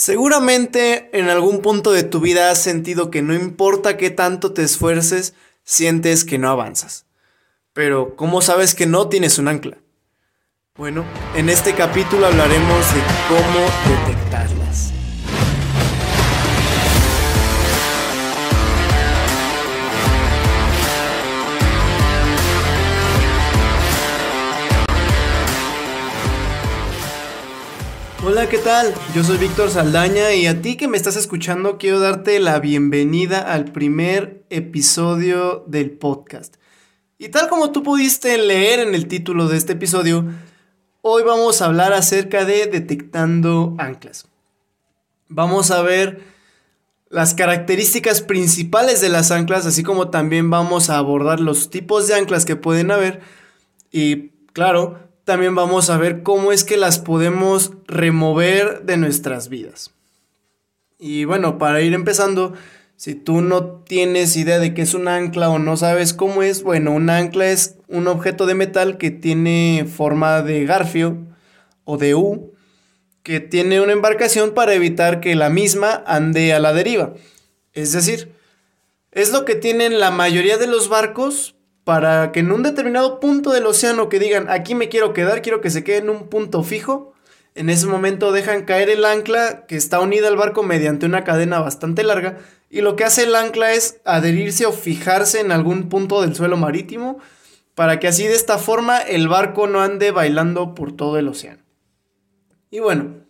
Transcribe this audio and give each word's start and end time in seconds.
Seguramente 0.00 1.10
en 1.12 1.28
algún 1.28 1.60
punto 1.60 1.92
de 1.92 2.04
tu 2.04 2.20
vida 2.20 2.50
has 2.50 2.62
sentido 2.62 3.10
que 3.10 3.20
no 3.20 3.34
importa 3.34 3.98
qué 3.98 4.08
tanto 4.08 4.54
te 4.54 4.62
esfuerces, 4.62 5.34
sientes 5.62 6.24
que 6.24 6.38
no 6.38 6.48
avanzas. 6.48 7.04
Pero, 7.74 8.16
¿cómo 8.16 8.40
sabes 8.40 8.74
que 8.74 8.86
no 8.86 9.10
tienes 9.10 9.36
un 9.36 9.48
ancla? 9.48 9.76
Bueno, 10.74 11.04
en 11.36 11.50
este 11.50 11.74
capítulo 11.74 12.28
hablaremos 12.28 12.94
de 12.94 13.00
cómo 13.28 14.06
detectarlas. 14.06 14.94
Hola, 28.32 28.48
¿qué 28.48 28.58
tal? 28.58 28.94
Yo 29.12 29.24
soy 29.24 29.38
Víctor 29.38 29.70
Saldaña 29.70 30.32
y 30.34 30.46
a 30.46 30.62
ti 30.62 30.76
que 30.76 30.86
me 30.86 30.96
estás 30.96 31.16
escuchando 31.16 31.78
quiero 31.78 31.98
darte 31.98 32.38
la 32.38 32.60
bienvenida 32.60 33.40
al 33.40 33.64
primer 33.72 34.44
episodio 34.50 35.64
del 35.66 35.90
podcast. 35.90 36.54
Y 37.18 37.30
tal 37.30 37.48
como 37.48 37.72
tú 37.72 37.82
pudiste 37.82 38.38
leer 38.38 38.78
en 38.78 38.94
el 38.94 39.08
título 39.08 39.48
de 39.48 39.56
este 39.56 39.72
episodio, 39.72 40.26
hoy 41.02 41.24
vamos 41.24 41.60
a 41.60 41.64
hablar 41.64 41.92
acerca 41.92 42.44
de 42.44 42.66
detectando 42.66 43.74
anclas. 43.78 44.28
Vamos 45.26 45.72
a 45.72 45.82
ver 45.82 46.22
las 47.08 47.34
características 47.34 48.22
principales 48.22 49.00
de 49.00 49.08
las 49.08 49.32
anclas, 49.32 49.66
así 49.66 49.82
como 49.82 50.10
también 50.10 50.50
vamos 50.50 50.88
a 50.88 50.98
abordar 50.98 51.40
los 51.40 51.68
tipos 51.68 52.06
de 52.06 52.14
anclas 52.14 52.44
que 52.44 52.54
pueden 52.54 52.92
haber 52.92 53.22
y 53.90 54.28
claro, 54.52 55.09
también 55.30 55.54
vamos 55.54 55.90
a 55.90 55.96
ver 55.96 56.24
cómo 56.24 56.50
es 56.50 56.64
que 56.64 56.76
las 56.76 56.98
podemos 56.98 57.70
remover 57.86 58.82
de 58.82 58.96
nuestras 58.96 59.48
vidas. 59.48 59.92
Y 60.98 61.24
bueno, 61.24 61.56
para 61.56 61.82
ir 61.82 61.94
empezando, 61.94 62.54
si 62.96 63.14
tú 63.14 63.40
no 63.40 63.64
tienes 63.84 64.36
idea 64.36 64.58
de 64.58 64.74
qué 64.74 64.82
es 64.82 64.92
un 64.92 65.06
ancla 65.06 65.48
o 65.48 65.60
no 65.60 65.76
sabes 65.76 66.14
cómo 66.14 66.42
es, 66.42 66.64
bueno, 66.64 66.90
un 66.90 67.10
ancla 67.10 67.48
es 67.48 67.76
un 67.86 68.08
objeto 68.08 68.44
de 68.44 68.56
metal 68.56 68.98
que 68.98 69.12
tiene 69.12 69.86
forma 69.88 70.42
de 70.42 70.64
garfio 70.64 71.16
o 71.84 71.96
de 71.96 72.16
U, 72.16 72.52
que 73.22 73.38
tiene 73.38 73.80
una 73.80 73.92
embarcación 73.92 74.52
para 74.52 74.74
evitar 74.74 75.20
que 75.20 75.36
la 75.36 75.48
misma 75.48 76.02
ande 76.08 76.54
a 76.54 76.58
la 76.58 76.72
deriva. 76.72 77.14
Es 77.72 77.92
decir, 77.92 78.32
es 79.12 79.30
lo 79.30 79.44
que 79.44 79.54
tienen 79.54 80.00
la 80.00 80.10
mayoría 80.10 80.58
de 80.58 80.66
los 80.66 80.88
barcos 80.88 81.54
para 81.84 82.32
que 82.32 82.40
en 82.40 82.52
un 82.52 82.62
determinado 82.62 83.20
punto 83.20 83.50
del 83.50 83.66
océano 83.66 84.08
que 84.08 84.18
digan, 84.18 84.48
aquí 84.48 84.74
me 84.74 84.88
quiero 84.88 85.12
quedar, 85.12 85.42
quiero 85.42 85.60
que 85.60 85.70
se 85.70 85.84
quede 85.84 85.98
en 85.98 86.10
un 86.10 86.28
punto 86.28 86.62
fijo, 86.62 87.14
en 87.54 87.68
ese 87.68 87.86
momento 87.86 88.32
dejan 88.32 88.64
caer 88.64 88.90
el 88.90 89.04
ancla 89.04 89.66
que 89.66 89.76
está 89.76 90.00
unida 90.00 90.28
al 90.28 90.36
barco 90.36 90.62
mediante 90.62 91.06
una 91.06 91.24
cadena 91.24 91.60
bastante 91.60 92.04
larga 92.04 92.38
y 92.70 92.80
lo 92.80 92.94
que 92.94 93.04
hace 93.04 93.24
el 93.24 93.34
ancla 93.34 93.72
es 93.72 94.00
adherirse 94.04 94.66
o 94.66 94.72
fijarse 94.72 95.40
en 95.40 95.50
algún 95.50 95.88
punto 95.88 96.20
del 96.20 96.34
suelo 96.36 96.56
marítimo 96.56 97.18
para 97.74 97.98
que 97.98 98.06
así 98.06 98.24
de 98.24 98.34
esta 98.34 98.58
forma 98.58 98.98
el 98.98 99.26
barco 99.26 99.66
no 99.66 99.80
ande 99.80 100.12
bailando 100.12 100.74
por 100.74 100.92
todo 100.96 101.18
el 101.18 101.26
océano. 101.26 101.62
Y 102.70 102.78
bueno, 102.78 103.24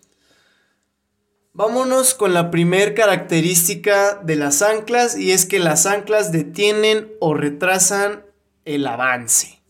vámonos 1.55 2.15
con 2.15 2.35
la 2.35 2.51
primer 2.51 2.95
característica 2.95 4.17
de 4.17 4.37
las 4.37 4.61
anclas 4.61 5.17
y 5.17 5.33
es 5.33 5.47
que 5.47 5.59
las 5.59 5.87
anclas 5.87 6.31
detienen 6.31 7.11
o 7.21 7.33
retrasan 7.33 8.27
el 8.75 8.87
avance. 8.87 9.61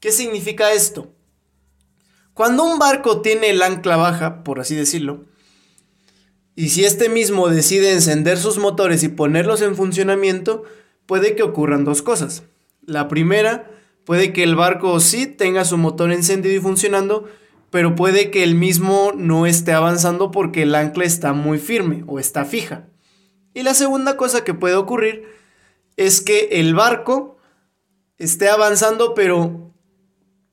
¿Qué 0.00 0.12
significa 0.12 0.72
esto? 0.72 1.12
Cuando 2.34 2.64
un 2.64 2.78
barco 2.78 3.20
tiene 3.20 3.50
el 3.50 3.62
ancla 3.62 3.96
baja, 3.96 4.42
por 4.42 4.60
así 4.60 4.74
decirlo, 4.74 5.24
y 6.56 6.68
si 6.68 6.84
este 6.84 7.08
mismo 7.08 7.48
decide 7.48 7.92
encender 7.92 8.38
sus 8.38 8.58
motores 8.58 9.02
y 9.02 9.08
ponerlos 9.08 9.60
en 9.62 9.76
funcionamiento, 9.76 10.64
puede 11.06 11.34
que 11.34 11.42
ocurran 11.42 11.84
dos 11.84 12.02
cosas. 12.02 12.44
La 12.86 13.08
primera, 13.08 13.70
puede 14.04 14.32
que 14.32 14.42
el 14.42 14.54
barco 14.54 15.00
sí 15.00 15.26
tenga 15.26 15.64
su 15.64 15.78
motor 15.78 16.12
encendido 16.12 16.54
y 16.54 16.60
funcionando, 16.60 17.28
pero 17.70 17.96
puede 17.96 18.30
que 18.30 18.44
el 18.44 18.54
mismo 18.54 19.12
no 19.16 19.46
esté 19.46 19.72
avanzando 19.72 20.30
porque 20.30 20.62
el 20.62 20.74
ancla 20.74 21.04
está 21.04 21.32
muy 21.32 21.58
firme 21.58 22.04
o 22.06 22.20
está 22.20 22.44
fija. 22.44 22.88
Y 23.52 23.62
la 23.62 23.74
segunda 23.74 24.16
cosa 24.16 24.44
que 24.44 24.54
puede 24.54 24.74
ocurrir 24.74 25.24
es 25.96 26.20
que 26.20 26.48
el 26.52 26.74
barco 26.74 27.33
esté 28.18 28.48
avanzando, 28.48 29.14
pero 29.14 29.72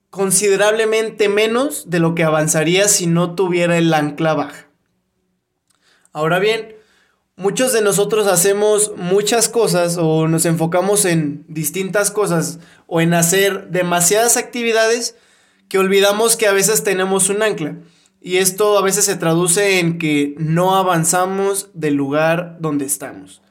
considerablemente 0.10 1.30
menos 1.30 1.90
de 1.90 2.00
lo 2.00 2.16
que 2.16 2.24
avanzaría 2.24 2.88
si 2.88 3.08
no 3.08 3.36
tuviera 3.36 3.78
el 3.78 3.94
ancla 3.94 4.34
baja. 4.34 4.68
Ahora 6.14 6.40
bien, 6.40 6.76
muchos 7.38 7.72
de 7.72 7.82
nosotros 7.82 8.28
hacemos 8.28 8.92
muchas 8.98 9.48
cosas 9.48 9.98
o 9.98 10.28
nos 10.28 10.46
enfocamos 10.46 11.06
en 11.06 11.46
distintas 11.48 12.12
cosas 12.12 12.60
o 12.88 13.00
en 13.00 13.14
hacer 13.14 13.70
demasiadas 13.70 14.36
actividades 14.36 15.16
que 15.70 15.80
olvidamos 15.80 16.36
que 16.36 16.48
a 16.48 16.52
veces 16.52 16.84
tenemos 16.84 17.30
un 17.30 17.42
ancla. 17.42 17.78
Y 18.20 18.38
esto 18.38 18.78
a 18.78 18.84
veces 18.84 19.06
se 19.06 19.16
traduce 19.16 19.80
en 19.80 19.98
que 19.98 20.36
no 20.38 20.76
avanzamos 20.76 21.70
del 21.74 21.96
lugar 21.96 22.58
donde 22.60 22.86
estamos. 22.86 23.42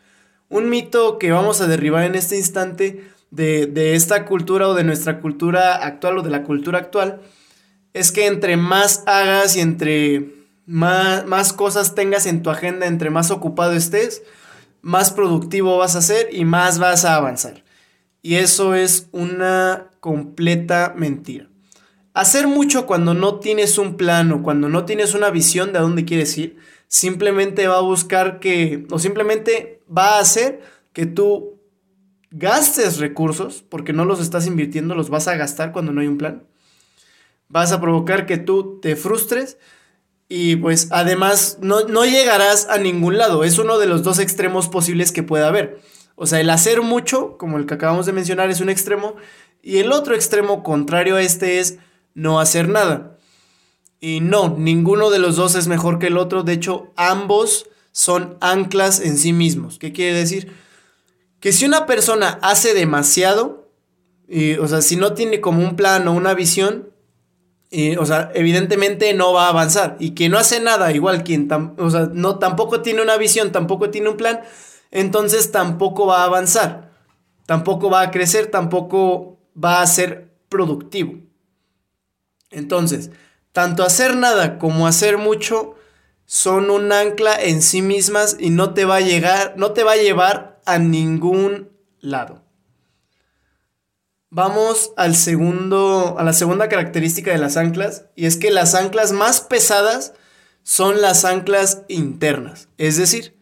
Un 0.51 0.69
mito 0.69 1.19
que 1.19 1.33
vamos 1.33 1.61
a 1.61 1.67
derribar 1.67 2.05
en 2.05 2.15
este 2.15 2.37
instante 2.37 3.09
de, 3.31 3.95
esta 3.95 4.25
cultura 4.25 4.69
o 4.69 4.75
de 4.75 4.85
nuestra 4.85 5.21
cultura 5.21 5.77
actual 5.77 6.19
o 6.19 6.23
de 6.23 6.31
la 6.31 6.43
cultura 6.43 6.79
actual 6.79 7.21
es 7.93 8.13
que 8.13 8.27
entre 8.27 8.57
más 8.57 9.03
hagas 9.07 9.57
y 9.57 9.61
entre 9.61 10.35
más, 10.67 11.27
más, 11.27 11.53
cosas 11.53 11.95
tengas 11.95 12.27
en 12.27 12.43
tu 12.43 12.51
agenda, 12.51 12.87
entre 12.87 13.11
más 13.11 13.31
ocupado 13.31 13.73
estés, 13.73 14.23
más 14.83 15.11
productivo 15.11 15.79
vas 15.79 15.97
a 15.97 16.03
ser 16.03 16.29
y 16.33 16.45
más 16.45 16.79
vas 16.79 17.05
a 17.05 17.17
avanzar. 17.17 17.65
Y 18.23 18.37
eso 18.37 18.75
es 18.75 19.09
una 19.13 19.89
completa 20.01 20.95
mentira. 20.97 21.49
Hacer 22.15 22.47
mucho 22.47 22.87
cuando 22.87 23.15
no 23.15 23.41
tienes 23.41 23.79
un 23.79 23.97
plan 23.97 24.31
o 24.33 24.43
cuando 24.43 24.69
no 24.69 24.85
tienes 24.85 25.15
una 25.15 25.31
visión 25.31 25.73
de 25.73 25.79
a 25.79 25.83
dónde 25.83 26.05
quieres 26.05 26.37
ir, 26.39 26.59
simplemente 26.87 27.67
va 27.67 27.79
a 27.79 27.83
buscar 27.83 28.41
que, 28.41 28.87
o 28.91 28.99
simplemente 28.99 29.83
va 29.97 30.17
a 30.17 30.21
hacer 30.21 30.61
que 30.93 31.07
tú 31.07 31.60
gastes 32.31 32.99
recursos, 32.99 33.65
porque 33.69 33.93
no 33.93 34.05
los 34.05 34.21
estás 34.21 34.47
invirtiendo, 34.47 34.95
los 34.95 35.11
vas 35.11 35.29
a 35.29 35.37
gastar 35.37 35.73
cuando 35.73 35.93
no 35.93 36.01
hay 36.01 36.07
un 36.07 36.19
plan. 36.19 36.45
Vas 37.49 37.73
a 37.73 37.81
provocar 37.81 38.27
que 38.27 38.39
tú 38.39 38.79
te 38.81 38.95
frustres 38.97 39.59
y 40.29 40.57
pues 40.57 40.89
además 40.93 41.59
no, 41.61 41.83
no 41.89 42.05
llegarás 42.05 42.69
a 42.69 42.79
ningún 42.79 43.19
lado. 43.19 43.43
Es 43.43 43.59
uno 43.59 43.79
de 43.79 43.87
los 43.87 44.05
dos 44.05 44.21
extremos 44.21 44.69
posibles 44.69 45.11
que 45.11 45.25
puede 45.25 45.45
haber. 45.45 45.81
O 46.15 46.27
sea, 46.27 46.41
el 46.41 46.51
hacer 46.51 46.83
mucho, 46.83 47.37
como 47.37 47.59
el 47.59 47.67
que 47.67 47.75
acabamos 47.75 48.07
de 48.07 48.13
mencionar, 48.13 48.51
es 48.51 48.61
un 48.61 48.69
extremo. 48.69 49.17
Y 49.63 49.79
el 49.79 49.91
otro 49.91 50.15
extremo 50.15 50.63
contrario 50.63 51.17
a 51.17 51.23
este 51.23 51.59
es 51.59 51.79
no 52.15 52.39
hacer 52.39 52.69
nada. 52.69 53.19
Y 54.01 54.21
no, 54.21 54.55
ninguno 54.57 55.11
de 55.11 55.19
los 55.19 55.37
dos 55.37 55.55
es 55.57 55.67
mejor 55.67 55.99
que 55.99 56.07
el 56.07 56.17
otro. 56.17 56.45
De 56.45 56.53
hecho, 56.53 56.93
ambos 56.95 57.69
son 57.91 58.37
anclas 58.41 59.01
en 59.01 59.19
sí 59.19 59.33
mismos. 59.33 59.79
¿Qué 59.79 59.93
quiere 59.93 60.17
decir? 60.17 60.53
Que 61.41 61.53
si 61.53 61.65
una 61.65 61.87
persona 61.87 62.39
hace 62.43 62.75
demasiado, 62.75 63.71
o 64.61 64.69
sea, 64.69 64.83
si 64.83 64.97
no 64.97 65.15
tiene 65.15 65.41
como 65.41 65.63
un 65.63 65.75
plan 65.75 66.07
o 66.07 66.13
una 66.13 66.35
visión, 66.35 66.91
o 67.99 68.07
sea, 68.07 68.31
evidentemente 68.35 69.13
no 69.15 69.33
va 69.33 69.47
a 69.47 69.51
avanzar. 69.51 69.97
Y 69.99 70.15
quien 70.15 70.33
no 70.33 70.39
hace 70.39 70.61
nada, 70.61 70.93
igual 70.93 71.25
quien 71.25 71.49
o 71.79 71.91
sea, 71.91 72.11
no, 72.13 72.39
tampoco 72.39 72.83
tiene 72.83 73.03
una 73.03 73.17
visión, 73.17 73.53
tampoco 73.53 73.91
tiene 73.91 74.11
un 74.11 74.17
plan, 74.17 74.41
entonces 74.91 75.51
tampoco 75.51 76.07
va 76.07 76.23
a 76.23 76.25
avanzar. 76.25 76.91
Tampoco 77.47 77.91
va 77.91 78.03
a 78.03 78.11
crecer, 78.11 78.47
tampoco 78.47 79.41
va 79.57 79.83
a 79.83 79.87
ser 79.87 80.33
productivo. 80.49 81.15
Entonces, 82.51 83.11
tanto 83.53 83.83
hacer 83.83 84.17
nada 84.17 84.59
como 84.59 84.87
hacer 84.87 85.19
mucho 85.19 85.75
son 86.27 86.71
un 86.71 86.93
ancla 86.93 87.35
en 87.43 87.63
sí 87.63 87.83
mismas 87.83 88.37
y 88.39 88.51
no 88.51 88.73
te 88.73 88.85
va 88.85 88.97
a 88.97 89.01
llegar, 89.01 89.55
no 89.57 89.73
te 89.73 89.83
va 89.83 89.93
a 89.93 89.97
llevar 89.97 90.60
a 90.73 90.79
ningún 90.79 91.71
lado. 92.01 92.45
Vamos 94.31 94.93
al 94.97 95.17
segundo, 95.17 96.17
a 96.19 96.23
la 96.23 96.33
segunda 96.33 96.69
característica 96.69 97.33
de 97.33 97.39
las 97.39 97.57
anclas, 97.57 98.07
y 98.15 98.27
es 98.27 98.37
que 98.37 98.51
las 98.51 98.75
anclas 98.75 99.13
más 99.13 99.41
pesadas 99.41 100.15
son 100.63 101.01
las 101.01 101.25
anclas 101.25 101.83
internas, 101.89 102.69
es 102.79 102.97
decir, 102.97 103.37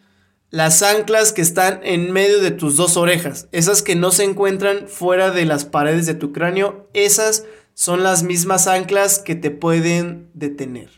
las 0.50 0.82
anclas 0.82 1.34
que 1.34 1.42
están 1.42 1.80
en 1.82 2.10
medio 2.10 2.40
de 2.40 2.52
tus 2.52 2.76
dos 2.76 2.96
orejas, 2.96 3.48
esas 3.52 3.82
que 3.82 3.96
no 3.96 4.12
se 4.12 4.24
encuentran 4.24 4.88
fuera 4.88 5.30
de 5.30 5.44
las 5.44 5.66
paredes 5.66 6.06
de 6.06 6.14
tu 6.14 6.32
cráneo, 6.32 6.88
esas 6.94 7.44
son 7.74 8.02
las 8.02 8.22
mismas 8.22 8.66
anclas 8.66 9.18
que 9.18 9.34
te 9.34 9.50
pueden 9.50 10.30
detener. 10.32 10.88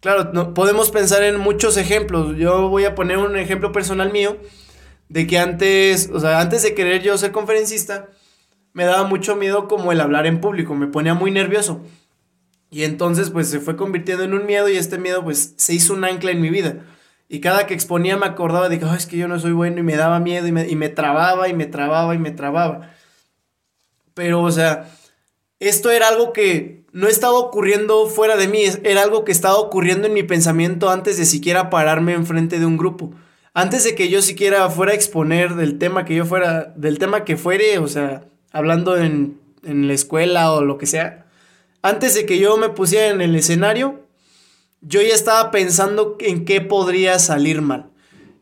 Claro, 0.00 0.32
no, 0.32 0.54
podemos 0.54 0.90
pensar 0.90 1.22
en 1.22 1.38
muchos 1.38 1.76
ejemplos. 1.76 2.36
Yo 2.36 2.68
voy 2.68 2.84
a 2.84 2.94
poner 2.94 3.18
un 3.18 3.36
ejemplo 3.36 3.72
personal 3.72 4.12
mío 4.12 4.38
de 5.14 5.28
que 5.28 5.38
antes, 5.38 6.10
o 6.12 6.18
sea, 6.18 6.40
antes 6.40 6.64
de 6.64 6.74
querer 6.74 7.00
yo 7.00 7.16
ser 7.16 7.30
conferencista, 7.30 8.08
me 8.72 8.84
daba 8.84 9.04
mucho 9.04 9.36
miedo 9.36 9.68
como 9.68 9.92
el 9.92 10.00
hablar 10.00 10.26
en 10.26 10.40
público, 10.40 10.74
me 10.74 10.88
ponía 10.88 11.14
muy 11.14 11.30
nervioso. 11.30 11.82
Y 12.68 12.82
entonces 12.82 13.30
pues 13.30 13.48
se 13.48 13.60
fue 13.60 13.76
convirtiendo 13.76 14.24
en 14.24 14.34
un 14.34 14.44
miedo 14.44 14.68
y 14.68 14.76
este 14.76 14.98
miedo 14.98 15.22
pues 15.22 15.54
se 15.56 15.72
hizo 15.72 15.92
un 15.92 16.04
ancla 16.04 16.32
en 16.32 16.40
mi 16.40 16.50
vida. 16.50 16.78
Y 17.28 17.38
cada 17.38 17.68
que 17.68 17.74
exponía 17.74 18.16
me 18.16 18.26
acordaba 18.26 18.68
de 18.68 18.80
que, 18.80 18.86
es 18.86 19.06
que 19.06 19.16
yo 19.16 19.28
no 19.28 19.38
soy 19.38 19.52
bueno 19.52 19.78
y 19.78 19.84
me 19.84 19.94
daba 19.94 20.18
miedo 20.18 20.48
y 20.48 20.52
me, 20.52 20.68
y 20.68 20.74
me 20.74 20.88
trababa 20.88 21.48
y 21.48 21.54
me 21.54 21.66
trababa 21.66 22.12
y 22.16 22.18
me 22.18 22.32
trababa. 22.32 22.90
Pero, 24.14 24.42
o 24.42 24.50
sea, 24.50 24.90
esto 25.60 25.92
era 25.92 26.08
algo 26.08 26.32
que 26.32 26.86
no 26.90 27.06
estaba 27.06 27.34
ocurriendo 27.34 28.08
fuera 28.08 28.36
de 28.36 28.48
mí, 28.48 28.64
era 28.82 29.04
algo 29.04 29.24
que 29.24 29.30
estaba 29.30 29.58
ocurriendo 29.58 30.08
en 30.08 30.12
mi 30.12 30.24
pensamiento 30.24 30.90
antes 30.90 31.18
de 31.18 31.24
siquiera 31.24 31.70
pararme 31.70 32.14
enfrente 32.14 32.58
de 32.58 32.66
un 32.66 32.76
grupo. 32.76 33.14
Antes 33.54 33.84
de 33.84 33.94
que 33.94 34.10
yo 34.10 34.20
siquiera 34.20 34.68
fuera 34.68 34.92
a 34.92 34.96
exponer 34.96 35.54
del 35.54 35.78
tema 35.78 36.04
que 36.04 36.16
yo 36.16 36.26
fuera, 36.26 36.74
del 36.76 36.98
tema 36.98 37.24
que 37.24 37.36
fuere, 37.36 37.78
o 37.78 37.86
sea, 37.86 38.24
hablando 38.52 38.96
en, 38.96 39.40
en 39.62 39.86
la 39.86 39.94
escuela 39.94 40.52
o 40.52 40.62
lo 40.62 40.76
que 40.76 40.86
sea, 40.86 41.26
antes 41.80 42.14
de 42.14 42.26
que 42.26 42.38
yo 42.38 42.56
me 42.56 42.68
pusiera 42.68 43.08
en 43.08 43.20
el 43.20 43.36
escenario, 43.36 44.04
yo 44.80 45.00
ya 45.02 45.14
estaba 45.14 45.50
pensando 45.50 46.16
en 46.20 46.44
qué 46.44 46.60
podría 46.60 47.18
salir 47.18 47.62
mal. 47.62 47.90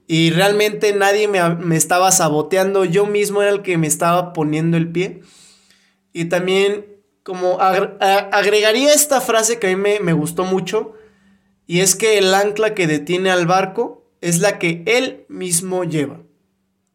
Y 0.06 0.30
realmente 0.30 0.92
nadie 0.92 1.28
me, 1.28 1.76
estaba 1.76 2.12
saboteando, 2.12 2.84
yo 2.84 3.06
mismo 3.06 3.42
era 3.42 3.50
el 3.50 3.62
que 3.62 3.78
me 3.78 3.86
estaba 3.86 4.32
poniendo 4.32 4.76
el 4.76 4.90
pie. 4.90 5.22
Y 6.12 6.26
también 6.26 6.86
como 7.22 7.58
agregaría 7.60 8.92
esta 8.92 9.20
frase 9.20 9.58
que 9.58 9.68
a 9.68 9.70
mí 9.70 9.76
me, 9.76 10.00
me 10.00 10.12
gustó 10.12 10.44
mucho, 10.44 10.94
y 11.66 11.80
es 11.80 11.94
que 11.94 12.18
el 12.18 12.34
ancla 12.34 12.74
que 12.74 12.86
detiene 12.86 13.30
al 13.30 13.46
barco 13.46 14.01
es 14.22 14.40
la 14.40 14.58
que 14.58 14.82
él 14.86 15.26
mismo 15.28 15.84
lleva. 15.84 16.20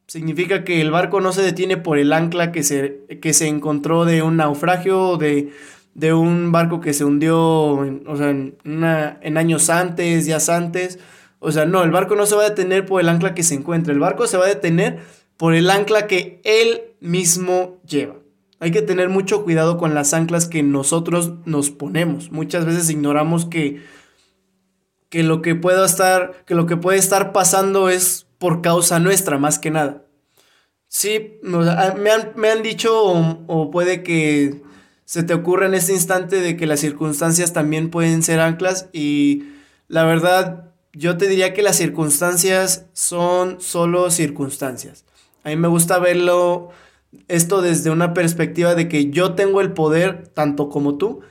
Significa 0.07 0.63
que 0.63 0.81
el 0.81 0.89
barco 0.89 1.21
no 1.21 1.31
se 1.33 1.43
detiene 1.43 1.77
por 1.77 1.99
el 1.99 2.11
ancla 2.11 2.51
que 2.51 2.63
se, 2.63 3.05
que 3.21 3.33
se 3.33 3.47
encontró 3.47 4.05
de 4.05 4.23
un 4.23 4.37
naufragio 4.37 5.17
de 5.17 5.51
de 5.97 6.13
un 6.13 6.51
barco 6.51 6.79
que 6.79 6.93
se 6.93 7.03
hundió, 7.03 7.83
en, 7.83 8.03
o 8.07 8.15
sea, 8.15 8.29
en, 8.29 8.55
en 8.63 9.37
años 9.37 9.71
antes, 9.71 10.27
días 10.27 10.47
antes. 10.47 10.99
O 11.39 11.51
sea, 11.51 11.65
no, 11.65 11.83
el 11.83 11.89
barco 11.89 12.15
no 12.15 12.27
se 12.27 12.35
va 12.35 12.43
a 12.43 12.49
detener 12.49 12.85
por 12.85 13.01
el 13.01 13.09
ancla 13.09 13.33
que 13.33 13.41
se 13.41 13.55
encuentra, 13.55 13.93
el 13.93 13.99
barco 13.99 14.27
se 14.27 14.37
va 14.37 14.45
a 14.45 14.49
detener 14.49 14.99
por 15.37 15.55
el 15.55 15.69
ancla 15.71 16.05
que 16.05 16.39
él 16.43 16.81
mismo 16.99 17.79
lleva. 17.83 18.15
Hay 18.59 18.69
que 18.69 18.83
tener 18.83 19.09
mucho 19.09 19.43
cuidado 19.43 19.77
con 19.77 19.95
las 19.95 20.13
anclas 20.13 20.47
que 20.47 20.61
nosotros 20.61 21.33
nos 21.45 21.71
ponemos. 21.71 22.31
Muchas 22.31 22.65
veces 22.65 22.89
ignoramos 22.91 23.45
que, 23.45 23.81
que 25.09 25.23
lo 25.23 25.41
que 25.41 25.55
pueda 25.55 25.85
estar, 25.85 26.43
que 26.45 26.55
lo 26.55 26.65
que 26.65 26.77
puede 26.77 26.97
estar 26.97 27.31
pasando 27.31 27.89
es 27.89 28.27
por 28.37 28.61
causa 28.61 28.99
nuestra, 28.99 29.37
más 29.37 29.59
que 29.59 29.71
nada. 29.71 30.03
Sí, 30.87 31.39
me, 31.41 31.69
han, 31.69 32.33
me 32.35 32.49
han 32.49 32.63
dicho, 32.63 32.93
o 33.47 33.71
puede 33.71 34.03
que 34.03 34.61
se 35.05 35.23
te 35.23 35.33
ocurre 35.33 35.67
en 35.67 35.73
este 35.73 35.93
instante 35.93 36.41
de 36.41 36.57
que 36.57 36.67
las 36.67 36.79
circunstancias 36.79 37.53
también 37.53 37.89
pueden 37.89 38.23
ser 38.23 38.39
anclas 38.39 38.89
y 38.91 39.43
la 39.87 40.03
verdad 40.03 40.71
yo 40.93 41.17
te 41.17 41.27
diría 41.27 41.53
que 41.53 41.61
las 41.61 41.77
circunstancias 41.77 42.87
son 42.93 43.61
solo 43.61 44.09
circunstancias. 44.11 45.05
A 45.43 45.49
mí 45.49 45.55
me 45.55 45.67
gusta 45.67 45.99
verlo 45.99 46.71
esto 47.27 47.61
desde 47.61 47.89
una 47.89 48.13
perspectiva 48.13 48.75
de 48.75 48.89
que 48.89 49.09
yo 49.09 49.33
tengo 49.33 49.61
el 49.61 49.71
poder, 49.73 50.27
tanto 50.33 50.69
como 50.69 50.97
tú, 50.97 51.21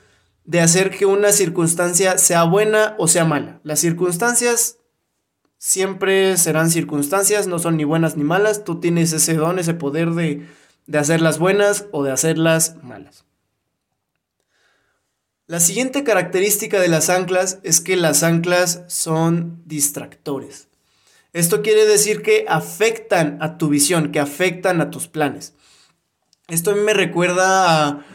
de 0.46 0.60
hacer 0.60 0.90
que 0.90 1.06
una 1.06 1.32
circunstancia 1.32 2.19
sea 2.19 2.44
buena 2.44 2.94
o 2.98 3.08
sea 3.08 3.25
mala. 3.25 3.60
Las 3.64 3.81
circunstancias 3.81 4.78
siempre 5.58 6.37
serán 6.37 6.70
circunstancias, 6.70 7.46
no 7.48 7.58
son 7.58 7.76
ni 7.76 7.84
buenas 7.84 8.16
ni 8.16 8.25
malas. 8.25 8.64
Tú 8.64 8.81
tienes 8.81 9.12
ese 9.12 9.34
don, 9.34 9.58
ese 9.58 9.75
poder 9.75 10.10
de, 10.10 10.46
de 10.87 10.98
hacerlas 10.98 11.38
buenas 11.38 11.87
o 11.90 12.04
de 12.04 12.12
hacerlas 12.12 12.76
malas. 12.82 13.25
La 15.48 15.60
siguiente 15.60 16.02
característica 16.04 16.81
de 16.81 16.88
las 16.88 17.10
anclas 17.10 17.58
es 17.62 17.81
que 17.81 17.96
las 17.96 18.22
anclas 18.22 18.82
son 18.88 19.62
distractores. 19.64 20.69
Esto 21.32 21.62
quiere 21.62 21.87
decir 21.87 22.22
que 22.22 22.46
afectan 22.49 23.38
a 23.40 23.58
tu 23.58 23.69
visión, 23.69 24.10
que 24.10 24.20
afectan 24.20 24.81
a 24.81 24.90
tus 24.90 25.06
planes. 25.06 25.54
Esto 26.49 26.70
a 26.70 26.75
mí 26.75 26.81
me 26.81 26.94
recuerda 26.94 27.88
a 27.88 28.06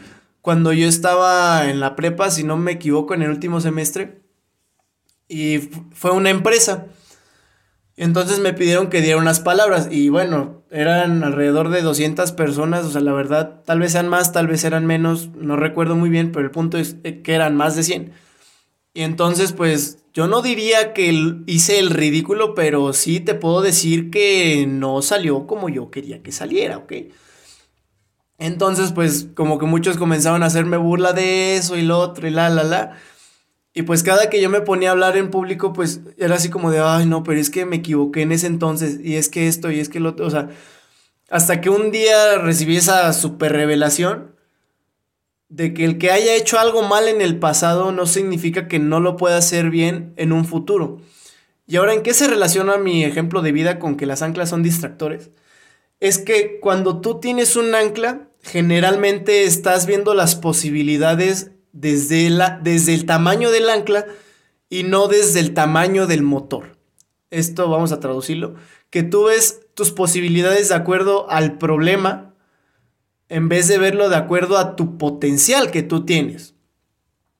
cuando 0.42 0.72
yo 0.72 0.88
estaba 0.88 1.70
en 1.70 1.80
la 1.80 1.96
prepa, 1.96 2.30
si 2.30 2.44
no 2.44 2.56
me 2.56 2.72
equivoco, 2.72 3.14
en 3.14 3.22
el 3.22 3.30
último 3.30 3.60
semestre, 3.60 4.22
y 5.28 5.70
fue 5.92 6.10
una 6.10 6.30
empresa. 6.30 6.88
Entonces 7.96 8.40
me 8.40 8.52
pidieron 8.52 8.88
que 8.88 9.00
diera 9.00 9.18
unas 9.18 9.40
palabras 9.40 9.88
y 9.90 10.08
bueno, 10.08 10.64
eran 10.70 11.24
alrededor 11.24 11.68
de 11.68 11.82
200 11.82 12.32
personas, 12.32 12.84
o 12.84 12.90
sea, 12.90 13.00
la 13.02 13.12
verdad, 13.12 13.62
tal 13.64 13.78
vez 13.80 13.92
sean 13.92 14.08
más, 14.08 14.32
tal 14.32 14.48
vez 14.48 14.64
eran 14.64 14.86
menos, 14.86 15.30
no 15.36 15.56
recuerdo 15.56 15.94
muy 15.94 16.10
bien, 16.10 16.32
pero 16.32 16.44
el 16.44 16.50
punto 16.50 16.78
es 16.78 16.96
que 17.22 17.34
eran 17.34 17.54
más 17.54 17.76
de 17.76 17.82
100. 17.82 18.12
Y 18.94 19.02
entonces, 19.02 19.52
pues, 19.52 20.04
yo 20.12 20.26
no 20.26 20.42
diría 20.42 20.92
que 20.92 21.14
hice 21.46 21.78
el 21.78 21.90
ridículo, 21.90 22.54
pero 22.54 22.92
sí 22.92 23.20
te 23.20 23.34
puedo 23.34 23.62
decir 23.62 24.10
que 24.10 24.66
no 24.66 25.00
salió 25.02 25.46
como 25.46 25.68
yo 25.68 25.90
quería 25.90 26.22
que 26.22 26.32
saliera, 26.32 26.78
¿ok? 26.78 26.92
Entonces, 28.38 28.92
pues, 28.92 29.28
como 29.34 29.58
que 29.58 29.66
muchos 29.66 29.96
comenzaron 29.96 30.42
a 30.42 30.46
hacerme 30.46 30.76
burla 30.76 31.12
de 31.12 31.56
eso 31.56 31.76
y 31.76 31.82
lo 31.82 31.98
otro 31.98 32.26
y 32.26 32.30
la, 32.30 32.50
la, 32.50 32.64
la. 32.64 32.96
Y 33.74 33.82
pues 33.82 34.02
cada 34.02 34.28
que 34.28 34.40
yo 34.42 34.50
me 34.50 34.60
ponía 34.60 34.90
a 34.90 34.92
hablar 34.92 35.16
en 35.16 35.30
público, 35.30 35.72
pues 35.72 36.00
era 36.18 36.34
así 36.34 36.50
como 36.50 36.70
de, 36.70 36.80
ay, 36.80 37.06
no, 37.06 37.22
pero 37.22 37.40
es 37.40 37.48
que 37.48 37.64
me 37.64 37.76
equivoqué 37.76 38.22
en 38.22 38.32
ese 38.32 38.46
entonces, 38.46 38.98
y 39.02 39.16
es 39.16 39.28
que 39.30 39.48
esto, 39.48 39.70
y 39.70 39.80
es 39.80 39.88
que 39.88 40.00
lo 40.00 40.10
otro, 40.10 40.26
o 40.26 40.30
sea, 40.30 40.50
hasta 41.30 41.62
que 41.62 41.70
un 41.70 41.90
día 41.90 42.36
recibí 42.38 42.76
esa 42.76 43.10
super 43.14 43.52
revelación 43.52 44.36
de 45.48 45.72
que 45.72 45.84
el 45.84 45.98
que 45.98 46.10
haya 46.10 46.34
hecho 46.34 46.58
algo 46.58 46.82
mal 46.82 47.08
en 47.08 47.22
el 47.22 47.38
pasado 47.38 47.92
no 47.92 48.06
significa 48.06 48.68
que 48.68 48.78
no 48.78 49.00
lo 49.00 49.16
pueda 49.16 49.38
hacer 49.38 49.70
bien 49.70 50.12
en 50.16 50.32
un 50.32 50.44
futuro. 50.44 51.00
Y 51.66 51.76
ahora, 51.76 51.94
¿en 51.94 52.02
qué 52.02 52.12
se 52.12 52.28
relaciona 52.28 52.76
mi 52.76 53.04
ejemplo 53.04 53.40
de 53.40 53.52
vida 53.52 53.78
con 53.78 53.96
que 53.96 54.06
las 54.06 54.20
anclas 54.20 54.50
son 54.50 54.62
distractores? 54.62 55.30
Es 56.02 56.18
que 56.18 56.58
cuando 56.58 57.00
tú 57.00 57.20
tienes 57.20 57.54
un 57.54 57.76
ancla, 57.76 58.28
generalmente 58.42 59.44
estás 59.44 59.86
viendo 59.86 60.14
las 60.14 60.34
posibilidades 60.34 61.52
desde, 61.70 62.28
la, 62.28 62.58
desde 62.60 62.92
el 62.92 63.06
tamaño 63.06 63.52
del 63.52 63.70
ancla 63.70 64.06
y 64.68 64.82
no 64.82 65.06
desde 65.06 65.38
el 65.38 65.54
tamaño 65.54 66.08
del 66.08 66.24
motor. 66.24 66.76
Esto 67.30 67.70
vamos 67.70 67.92
a 67.92 68.00
traducirlo. 68.00 68.56
Que 68.90 69.04
tú 69.04 69.26
ves 69.26 69.60
tus 69.74 69.92
posibilidades 69.92 70.70
de 70.70 70.74
acuerdo 70.74 71.30
al 71.30 71.56
problema 71.56 72.34
en 73.28 73.48
vez 73.48 73.68
de 73.68 73.78
verlo 73.78 74.08
de 74.08 74.16
acuerdo 74.16 74.58
a 74.58 74.74
tu 74.74 74.98
potencial 74.98 75.70
que 75.70 75.84
tú 75.84 76.04
tienes. 76.04 76.56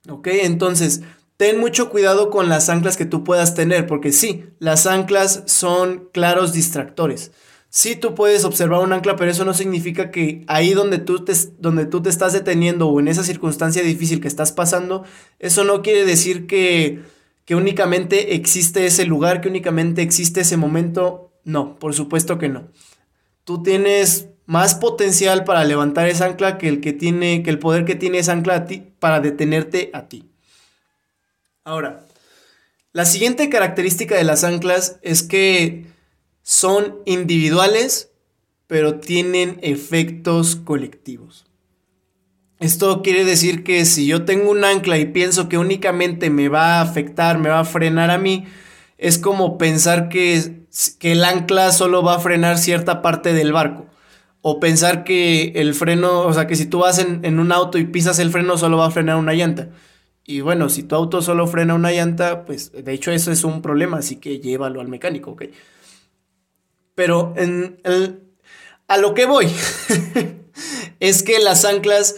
¿Ok? 0.07 0.27
Entonces, 0.27 1.01
ten 1.35 1.59
mucho 1.59 1.89
cuidado 1.89 2.29
con 2.29 2.47
las 2.47 2.69
anclas 2.69 2.95
que 2.95 3.05
tú 3.05 3.25
puedas 3.25 3.55
tener, 3.55 3.87
porque 3.87 4.13
sí, 4.13 4.45
las 4.59 4.87
anclas 4.87 5.43
son 5.47 6.07
claros 6.13 6.53
distractores. 6.53 7.33
Sí, 7.75 7.95
tú 7.95 8.13
puedes 8.13 8.45
observar 8.45 8.81
un 8.81 8.93
ancla, 8.93 9.15
pero 9.15 9.31
eso 9.31 9.45
no 9.45 9.55
significa 9.55 10.11
que 10.11 10.43
ahí 10.45 10.75
donde 10.75 10.99
tú, 10.99 11.25
te, 11.25 11.33
donde 11.57 11.87
tú 11.87 12.03
te 12.03 12.11
estás 12.11 12.31
deteniendo 12.31 12.87
o 12.87 12.99
en 12.99 13.07
esa 13.07 13.23
circunstancia 13.23 13.81
difícil 13.81 14.21
que 14.21 14.27
estás 14.27 14.51
pasando, 14.51 15.05
eso 15.39 15.63
no 15.63 15.81
quiere 15.81 16.05
decir 16.05 16.45
que, 16.45 17.01
que 17.45 17.55
únicamente 17.55 18.35
existe 18.35 18.85
ese 18.85 19.05
lugar, 19.05 19.41
que 19.41 19.49
únicamente 19.49 20.03
existe 20.03 20.41
ese 20.41 20.55
momento. 20.55 21.31
No, 21.45 21.79
por 21.79 21.95
supuesto 21.95 22.37
que 22.37 22.47
no. 22.47 22.67
Tú 23.43 23.63
tienes 23.63 24.27
más 24.45 24.75
potencial 24.75 25.43
para 25.43 25.63
levantar 25.63 26.07
esa 26.07 26.25
ancla 26.25 26.59
que 26.59 26.67
el 26.67 26.79
que 26.79 26.93
tiene, 26.93 27.41
que 27.41 27.49
el 27.49 27.57
poder 27.57 27.85
que 27.85 27.95
tiene 27.95 28.19
esa 28.19 28.33
ancla 28.33 28.53
a 28.53 28.65
ti 28.65 28.83
para 28.99 29.19
detenerte 29.19 29.89
a 29.93 30.07
ti. 30.07 30.29
Ahora, 31.63 32.05
la 32.91 33.05
siguiente 33.05 33.49
característica 33.49 34.13
de 34.15 34.25
las 34.25 34.43
anclas 34.43 34.99
es 35.01 35.23
que 35.23 35.91
son 36.43 36.97
individuales, 37.05 38.11
pero 38.67 38.99
tienen 38.99 39.57
efectos 39.61 40.55
colectivos. 40.57 41.45
Esto 42.59 43.01
quiere 43.01 43.25
decir 43.25 43.63
que 43.63 43.83
si 43.85 44.05
yo 44.05 44.23
tengo 44.25 44.51
un 44.51 44.63
ancla 44.63 44.97
y 44.97 45.05
pienso 45.05 45.49
que 45.49 45.57
únicamente 45.57 46.29
me 46.29 46.49
va 46.49 46.77
a 46.77 46.81
afectar, 46.81 47.39
me 47.39 47.49
va 47.49 47.61
a 47.61 47.65
frenar 47.65 48.11
a 48.11 48.17
mí, 48.17 48.45
es 48.97 49.17
como 49.17 49.57
pensar 49.57 50.07
que, 50.09 50.65
que 50.99 51.13
el 51.13 51.25
ancla 51.25 51.71
solo 51.71 52.03
va 52.03 52.15
a 52.15 52.19
frenar 52.19 52.57
cierta 52.57 53.01
parte 53.01 53.33
del 53.33 53.51
barco. 53.51 53.85
O 54.41 54.59
pensar 54.59 55.03
que 55.05 55.53
el 55.55 55.73
freno, 55.73 56.21
o 56.21 56.33
sea, 56.33 56.47
que 56.47 56.55
si 56.55 56.65
tú 56.65 56.79
vas 56.79 56.99
en, 56.99 57.23
en, 57.23 57.39
un 57.39 57.51
auto 57.53 57.77
y 57.77 57.85
pisas 57.85 58.19
el 58.19 58.29
freno, 58.29 58.57
solo 58.57 58.77
va 58.77 58.87
a 58.87 58.91
frenar 58.91 59.15
una 59.15 59.33
llanta. 59.33 59.69
Y 60.25 60.41
bueno, 60.41 60.69
si 60.69 60.83
tu 60.83 60.95
auto 60.95 61.21
solo 61.21 61.47
frena 61.47 61.73
una 61.75 61.91
llanta, 61.91 62.45
pues 62.45 62.71
de 62.71 62.93
hecho 62.93 63.11
eso 63.11 63.31
es 63.31 63.43
un 63.43 63.61
problema, 63.61 63.97
así 63.97 64.17
que 64.17 64.39
llévalo 64.39 64.81
al 64.81 64.87
mecánico, 64.87 65.31
¿ok? 65.31 65.43
Pero 66.95 67.33
en 67.37 67.79
a 68.87 68.97
lo 68.97 69.13
que 69.13 69.25
voy 69.25 69.47
es 70.99 71.23
que 71.23 71.39
las 71.39 71.65
anclas 71.65 72.15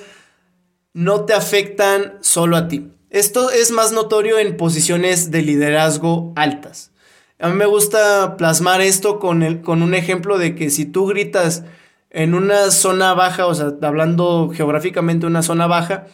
no 0.94 1.26
te 1.26 1.34
afectan 1.34 2.18
solo 2.22 2.58
a 2.58 2.68
ti. 2.68 2.92
Esto 3.10 3.50
es 3.50 3.72
más 3.72 3.92
notorio 3.92 4.40
en 4.40 4.58
posiciones 4.58 5.32
de 5.32 5.42
liderazgo 5.42 6.34
altas. 6.36 6.92
A 7.40 7.50
mí 7.50 7.56
me 7.56 7.66
gusta 7.66 8.38
plasmar 8.38 8.82
esto 8.82 9.20
con, 9.20 9.44
el, 9.44 9.62
con 9.62 9.84
un 9.84 9.94
ejemplo 9.94 10.38
de 10.38 10.56
que 10.56 10.70
si 10.70 10.86
tú 10.86 11.06
gritas 11.06 11.64
en 12.10 12.34
una 12.34 12.72
zona 12.72 13.14
baja, 13.14 13.46
o 13.46 13.54
sea, 13.54 13.74
hablando 13.82 14.52
geográficamente 14.54 15.26
una 15.26 15.44
zona 15.44 15.68
baja, 15.68 16.08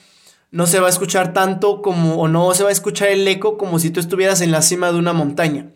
no 0.49 0.67
se 0.67 0.79
va 0.79 0.87
a 0.87 0.89
escuchar 0.89 1.33
tanto 1.33 1.81
como, 1.81 2.15
o 2.15 2.27
no 2.27 2.53
se 2.53 2.63
va 2.63 2.69
a 2.69 2.73
escuchar 2.73 3.09
el 3.09 3.27
eco 3.27 3.57
como 3.57 3.79
si 3.79 3.89
tú 3.91 3.99
estuvieras 3.99 4.41
en 4.41 4.51
la 4.51 4.61
cima 4.61 4.91
de 4.91 4.97
una 4.97 5.13
montaña. 5.13 5.69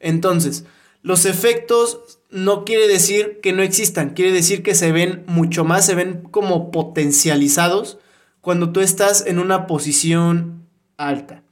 Entonces, 0.00 0.64
los 1.02 1.26
efectos 1.26 2.15
no 2.30 2.64
quiere 2.64 2.88
decir 2.88 3.40
que 3.42 3.52
no 3.52 3.62
existan, 3.62 4.10
quiere 4.10 4.32
decir 4.32 4.62
que 4.62 4.74
se 4.74 4.92
ven 4.92 5.24
mucho 5.26 5.64
más, 5.64 5.86
se 5.86 5.94
ven 5.94 6.22
como 6.30 6.70
potencializados 6.70 7.98
cuando 8.40 8.70
tú 8.70 8.80
estás 8.80 9.26
en 9.26 9.38
una 9.38 9.66
posición 9.66 10.66
alta. 10.96 11.42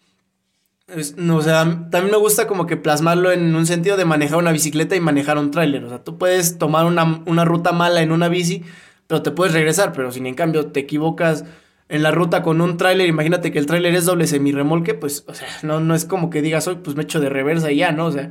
o 0.88 1.42
sea, 1.42 1.88
también 1.90 2.10
me 2.10 2.18
gusta 2.18 2.46
como 2.46 2.66
que 2.66 2.76
plasmarlo 2.76 3.32
en 3.32 3.54
un 3.54 3.66
sentido 3.66 3.96
de 3.96 4.04
manejar 4.04 4.38
una 4.38 4.52
bicicleta 4.52 4.94
y 4.94 5.00
manejar 5.00 5.38
un 5.38 5.50
tráiler. 5.50 5.84
O 5.84 5.88
sea, 5.88 6.04
tú 6.04 6.18
puedes 6.18 6.58
tomar 6.58 6.86
una, 6.86 7.22
una 7.26 7.44
ruta 7.44 7.72
mala 7.72 8.02
en 8.02 8.12
una 8.12 8.28
bici, 8.28 8.62
pero 9.06 9.22
te 9.22 9.30
puedes 9.30 9.54
regresar, 9.54 9.92
pero 9.92 10.12
si 10.12 10.20
en 10.20 10.34
cambio 10.34 10.66
te 10.66 10.80
equivocas 10.80 11.44
en 11.88 12.02
la 12.02 12.10
ruta 12.10 12.42
con 12.42 12.60
un 12.60 12.76
tráiler, 12.76 13.08
imagínate 13.08 13.52
que 13.52 13.58
el 13.58 13.66
tráiler 13.66 13.94
es 13.94 14.06
doble 14.06 14.26
semirremolque, 14.26 14.94
pues, 14.94 15.24
o 15.26 15.34
sea, 15.34 15.48
no, 15.62 15.80
no 15.80 15.94
es 15.94 16.04
como 16.04 16.30
que 16.30 16.42
digas, 16.42 16.66
hoy 16.66 16.76
pues 16.76 16.96
me 16.96 17.02
echo 17.02 17.20
de 17.20 17.28
reversa 17.28 17.70
y 17.70 17.76
ya, 17.76 17.92
¿no? 17.92 18.06
O 18.06 18.12
sea, 18.12 18.30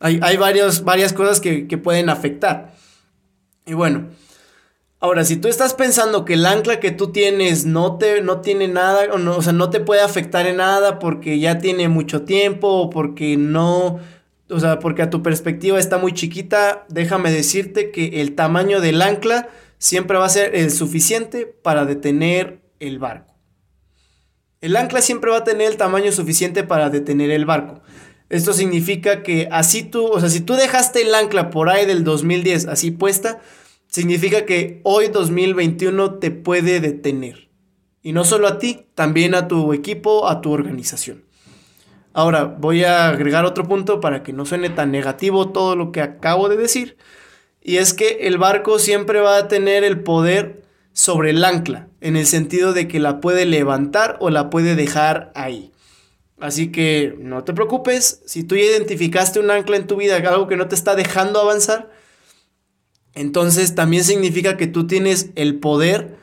hay, 0.00 0.18
hay 0.22 0.36
varias 0.36 1.12
cosas 1.12 1.40
que, 1.40 1.78
pueden 1.78 2.08
afectar. 2.08 2.74
Y 3.66 3.74
bueno, 3.74 4.08
ahora, 4.98 5.24
si 5.24 5.36
tú 5.36 5.48
estás 5.48 5.74
pensando 5.74 6.24
que 6.24 6.34
el 6.34 6.46
ancla 6.46 6.80
que 6.80 6.90
tú 6.90 7.12
tienes 7.12 7.66
no, 7.66 7.98
te, 7.98 8.22
no 8.22 8.40
tiene 8.40 8.66
nada, 8.66 9.12
o, 9.12 9.18
no, 9.18 9.36
o 9.36 9.42
sea, 9.42 9.52
no 9.52 9.68
te 9.68 9.80
puede 9.80 10.00
afectar 10.00 10.46
en 10.46 10.56
nada 10.56 10.98
porque 10.98 11.38
ya 11.38 11.58
tiene 11.58 11.88
mucho 11.88 12.22
tiempo 12.22 12.68
o 12.68 12.90
porque 12.90 13.36
no, 13.36 14.00
o 14.48 14.58
sea, 14.58 14.78
porque 14.78 15.02
a 15.02 15.10
tu 15.10 15.22
perspectiva 15.22 15.78
está 15.78 15.98
muy 15.98 16.12
chiquita, 16.14 16.86
déjame 16.88 17.30
decirte 17.30 17.90
que 17.90 18.22
el 18.22 18.34
tamaño 18.34 18.80
del 18.80 19.02
ancla 19.02 19.50
siempre 19.76 20.16
va 20.16 20.24
a 20.24 20.30
ser 20.30 20.56
el 20.56 20.70
suficiente 20.70 21.46
para 21.46 21.84
detener 21.84 22.60
el 22.80 22.98
barco. 22.98 23.34
El 24.62 24.76
ancla 24.76 25.00
siempre 25.02 25.30
va 25.30 25.38
a 25.38 25.44
tener 25.44 25.68
el 25.68 25.76
tamaño 25.76 26.10
suficiente 26.12 26.64
para 26.64 26.90
detener 26.90 27.30
el 27.30 27.46
barco. 27.46 27.80
Esto 28.30 28.52
significa 28.52 29.24
que 29.24 29.48
así 29.50 29.82
tú, 29.82 30.06
o 30.06 30.20
sea, 30.20 30.28
si 30.28 30.40
tú 30.40 30.54
dejaste 30.54 31.02
el 31.02 31.14
ancla 31.14 31.50
por 31.50 31.68
ahí 31.68 31.84
del 31.84 32.04
2010 32.04 32.68
así 32.68 32.92
puesta, 32.92 33.40
significa 33.88 34.46
que 34.46 34.80
hoy 34.84 35.08
2021 35.08 36.14
te 36.14 36.30
puede 36.30 36.80
detener. 36.80 37.50
Y 38.02 38.12
no 38.12 38.24
solo 38.24 38.46
a 38.46 38.58
ti, 38.58 38.86
también 38.94 39.34
a 39.34 39.48
tu 39.48 39.72
equipo, 39.72 40.28
a 40.28 40.40
tu 40.40 40.52
organización. 40.52 41.24
Ahora, 42.12 42.44
voy 42.44 42.84
a 42.84 43.08
agregar 43.08 43.44
otro 43.44 43.66
punto 43.66 44.00
para 44.00 44.22
que 44.22 44.32
no 44.32 44.46
suene 44.46 44.70
tan 44.70 44.92
negativo 44.92 45.50
todo 45.50 45.74
lo 45.74 45.90
que 45.90 46.00
acabo 46.00 46.48
de 46.48 46.56
decir. 46.56 46.96
Y 47.60 47.76
es 47.76 47.94
que 47.94 48.20
el 48.22 48.38
barco 48.38 48.78
siempre 48.78 49.20
va 49.20 49.38
a 49.38 49.48
tener 49.48 49.82
el 49.82 50.02
poder 50.02 50.62
sobre 50.92 51.30
el 51.30 51.44
ancla, 51.44 51.88
en 52.00 52.16
el 52.16 52.26
sentido 52.26 52.72
de 52.72 52.86
que 52.86 53.00
la 53.00 53.20
puede 53.20 53.44
levantar 53.44 54.16
o 54.20 54.30
la 54.30 54.50
puede 54.50 54.76
dejar 54.76 55.32
ahí. 55.34 55.72
Así 56.40 56.72
que 56.72 57.16
no 57.18 57.44
te 57.44 57.52
preocupes, 57.52 58.22
si 58.24 58.44
tú 58.44 58.56
ya 58.56 58.62
identificaste 58.62 59.38
un 59.38 59.50
ancla 59.50 59.76
en 59.76 59.86
tu 59.86 59.96
vida, 59.96 60.16
algo 60.16 60.48
que 60.48 60.56
no 60.56 60.68
te 60.68 60.74
está 60.74 60.94
dejando 60.94 61.38
avanzar, 61.38 61.92
entonces 63.14 63.74
también 63.74 64.04
significa 64.04 64.56
que 64.56 64.66
tú 64.66 64.86
tienes 64.86 65.30
el 65.34 65.58
poder 65.58 66.16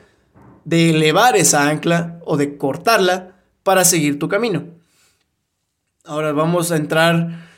de 0.64 0.90
elevar 0.90 1.36
esa 1.36 1.68
ancla 1.68 2.20
o 2.24 2.36
de 2.36 2.56
cortarla 2.56 3.36
para 3.62 3.84
seguir 3.84 4.18
tu 4.18 4.28
camino. 4.28 4.64
Ahora 6.04 6.32
vamos 6.32 6.72
a 6.72 6.76
entrar 6.76 7.48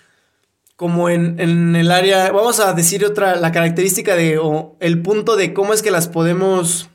como 0.77 1.09
en, 1.09 1.39
el 1.77 1.91
área, 1.91 2.31
vamos 2.31 2.61
a 2.61 2.73
decir 2.75 3.05
otra, 3.05 3.37
la 3.37 3.53
característica 3.53 4.17
de, 4.17 4.39
o 4.39 4.77
el 4.81 5.01
punto 5.03 5.37
de 5.37 5.55
cómo 5.55 5.73
es 5.73 5.83
que 5.83 5.91
las 5.91 6.09
podemos 6.09 6.91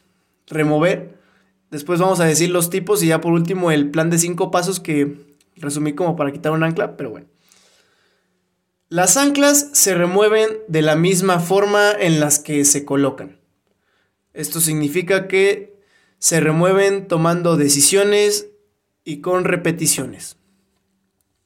remover. 0.48 1.18
Después 1.72 2.00
vamos 2.00 2.20
a 2.20 2.26
decir 2.26 2.50
los 2.50 2.70
tipos 2.70 3.02
y 3.02 3.08
ya 3.08 3.22
por 3.22 3.34
último 3.34 3.72
el 3.72 3.90
plan 3.90 4.10
de 4.10 4.20
cinco 4.20 4.52
pasos 4.52 4.80
que 4.80 5.35
resumí 5.56 5.94
como 5.94 6.16
para 6.16 6.32
quitar 6.32 6.52
un 6.52 6.64
ancla, 6.64 6.98
pero 6.98 7.12
bueno. 7.12 7.28
Las 8.90 9.18
anclas 9.18 9.70
se 9.74 9.96
remueven 9.96 10.50
de 10.68 10.82
la 10.82 10.96
misma 10.96 11.40
forma 11.40 11.92
en 11.92 12.20
las 12.20 12.40
que 12.40 12.64
se 12.66 12.86
colocan. 12.86 13.40
Esto 14.34 14.62
significa 14.62 15.28
que 15.28 15.76
se 16.20 16.40
remueven 16.40 17.08
tomando 17.08 17.58
decisiones 17.58 18.50
y 19.04 19.22
con 19.22 19.44
repeticiones. 19.44 20.38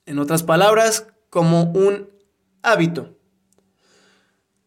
En 0.06 0.20
otras 0.20 0.44
palabras, 0.44 1.08
como 1.30 1.63
un 1.63 2.10
hábito. 2.62 3.16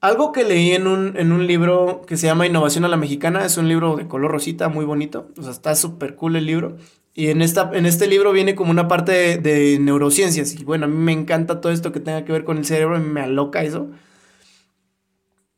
Algo 0.01 0.33
que 0.33 0.45
leí 0.45 0.73
en 0.73 0.87
un, 0.87 1.17
en 1.17 1.31
un, 1.33 1.47
libro 1.47 2.03
que 2.07 2.17
se 2.17 2.27
llama 2.27 2.47
Innovación 2.47 2.85
a 2.85 2.89
la 2.89 2.97
Mexicana, 2.97 3.45
es 3.45 3.57
un 3.57 3.69
libro 3.69 3.97
de 3.97 4.09
color 4.09 4.33
rosita, 4.33 4.69
muy 4.69 4.85
bonito, 4.85 5.29
o 5.39 5.43
sea, 5.43 5.53
está 5.53 5.75
súper 5.77 6.17
cool 6.17 6.37
el 6.37 6.47
libro. 6.47 6.77
Y 7.15 7.29
en, 7.29 7.43
esta, 7.43 7.71
en 7.75 7.85
este 7.85 8.07
libro 8.07 8.33
viene 8.33 8.55
como 8.55 8.71
una 8.71 8.89
parte 8.89 9.37
de, 9.37 9.79
neurociencias. 9.79 10.55
Y 10.55 10.65
bueno, 10.65 10.87
a 10.87 10.89
mí 10.89 10.97
me 10.97 11.13
encanta 11.13 11.61
todo 11.61 11.73
esto 11.73 11.93
que 11.93 12.01
tenga 12.01 12.25
que 12.25 12.33
ver 12.33 12.45
con 12.45 12.57
el 12.57 12.65
cerebro, 12.65 12.99
me 12.99 13.21
aloca 13.21 13.63
eso. 13.63 13.91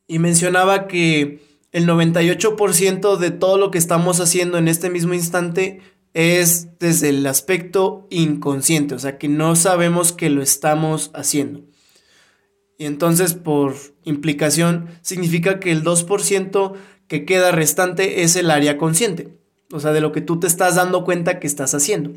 Y 0.09 0.19
mencionaba 0.19 0.89
que 0.89 1.41
el 1.71 1.87
98% 1.87 3.17
de 3.17 3.31
todo 3.31 3.57
lo 3.57 3.71
que 3.71 3.79
estamos 3.79 4.21
haciendo 4.21 4.59
en 4.59 4.69
este 4.69 4.91
mismo 4.91 5.15
instante 5.15 5.81
es 6.13 6.79
desde 6.79 7.09
el 7.09 7.27
aspecto 7.27 8.07
inconsciente, 8.11 8.95
o 8.95 8.99
sea 9.01 9.19
que 9.19 9.29
no 9.29 9.57
sabemos 9.57 10.13
que 10.13 10.31
lo 10.31 10.43
estamos 10.43 11.11
haciendo. 11.15 11.63
Y 12.79 12.87
entonces, 12.87 13.35
por 13.35 13.75
implicación, 14.05 14.89
significa 15.01 15.59
que 15.59 15.73
el 15.73 15.83
2% 15.83 16.75
que 17.09 17.25
queda 17.25 17.51
restante 17.51 18.23
es 18.23 18.37
el 18.37 18.51
área 18.51 18.77
consciente 18.77 19.44
o 19.75 19.81
sea, 19.81 19.93
de 19.93 20.01
lo 20.01 20.13
que 20.13 20.21
tú 20.21 20.39
te 20.39 20.47
estás 20.47 20.77
dando 20.77 21.05
cuenta 21.05 21.41
que 21.41 21.49
estás 21.49 21.75
haciendo. 21.75 22.13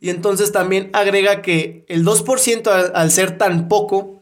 Y 0.00 0.10
entonces 0.10 0.52
también 0.52 0.90
agrega 0.92 1.42
que 1.42 1.84
el 1.88 2.04
2% 2.04 2.92
al, 2.94 3.10
ser 3.10 3.36
tan 3.36 3.66
poco, 3.66 4.20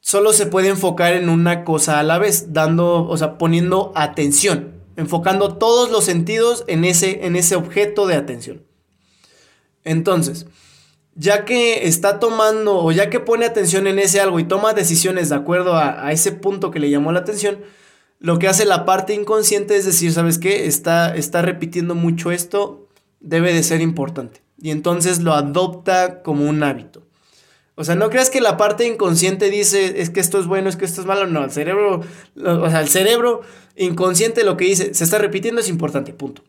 solo 0.00 0.34
se 0.34 0.44
puede 0.44 0.68
enfocar 0.68 1.14
en 1.14 1.30
una 1.30 1.64
cosa 1.64 1.98
a 1.98 2.02
la 2.02 2.18
vez, 2.18 2.52
dando, 2.52 3.08
o 3.08 3.16
sea, 3.16 3.38
poniendo 3.38 3.90
atención, 3.94 4.74
enfocando 4.96 5.56
todos 5.56 5.90
los 5.90 6.04
sentidos 6.04 6.64
en 6.66 6.84
ese, 6.84 7.24
en 7.24 7.36
ese 7.36 7.56
objeto 7.56 8.06
de 8.06 8.14
atención. 8.14 8.62
Entonces, 9.84 10.46
ya 11.14 11.46
que 11.46 11.88
está 11.88 12.20
tomando 12.20 12.76
o 12.84 12.92
ya 12.92 13.08
que 13.08 13.18
pone 13.18 13.46
atención 13.46 13.86
en 13.86 13.98
ese 13.98 14.20
algo 14.20 14.40
y 14.40 14.44
toma 14.44 14.74
decisiones 14.74 15.30
de 15.30 15.36
acuerdo 15.36 15.74
a, 15.74 16.06
a 16.06 16.12
ese 16.12 16.32
punto 16.32 16.70
que 16.70 16.80
le 16.80 16.90
llamó 16.90 17.12
la 17.12 17.20
atención, 17.20 17.60
lo 18.20 18.38
que 18.38 18.48
hace 18.48 18.64
la 18.64 18.84
parte 18.84 19.14
inconsciente 19.14 19.76
es 19.76 19.84
decir, 19.84 20.12
¿sabes 20.12 20.38
qué? 20.38 20.66
Está, 20.66 21.14
está 21.14 21.42
repitiendo 21.42 21.94
mucho 21.94 22.32
esto, 22.32 22.88
debe 23.20 23.52
de 23.52 23.62
ser 23.62 23.80
importante. 23.80 24.42
Y 24.60 24.70
entonces 24.70 25.20
lo 25.20 25.34
adopta 25.34 26.22
como 26.22 26.48
un 26.48 26.62
hábito. 26.62 27.06
O 27.76 27.84
sea, 27.84 27.94
no 27.94 28.10
creas 28.10 28.28
que 28.28 28.40
la 28.40 28.56
parte 28.56 28.84
inconsciente 28.86 29.50
dice, 29.50 30.02
es 30.02 30.10
que 30.10 30.18
esto 30.18 30.40
es 30.40 30.46
bueno, 30.46 30.68
es 30.68 30.74
que 30.74 30.84
esto 30.84 31.00
es 31.00 31.06
malo. 31.06 31.28
No, 31.28 31.44
el 31.44 31.52
cerebro, 31.52 32.00
o 32.44 32.70
sea, 32.70 32.80
el 32.80 32.88
cerebro 32.88 33.42
inconsciente 33.76 34.42
lo 34.42 34.56
que 34.56 34.64
dice, 34.64 34.94
se 34.94 35.04
está 35.04 35.18
repitiendo, 35.18 35.60
es 35.60 35.68
importante, 35.68 36.12
punto. 36.12 36.42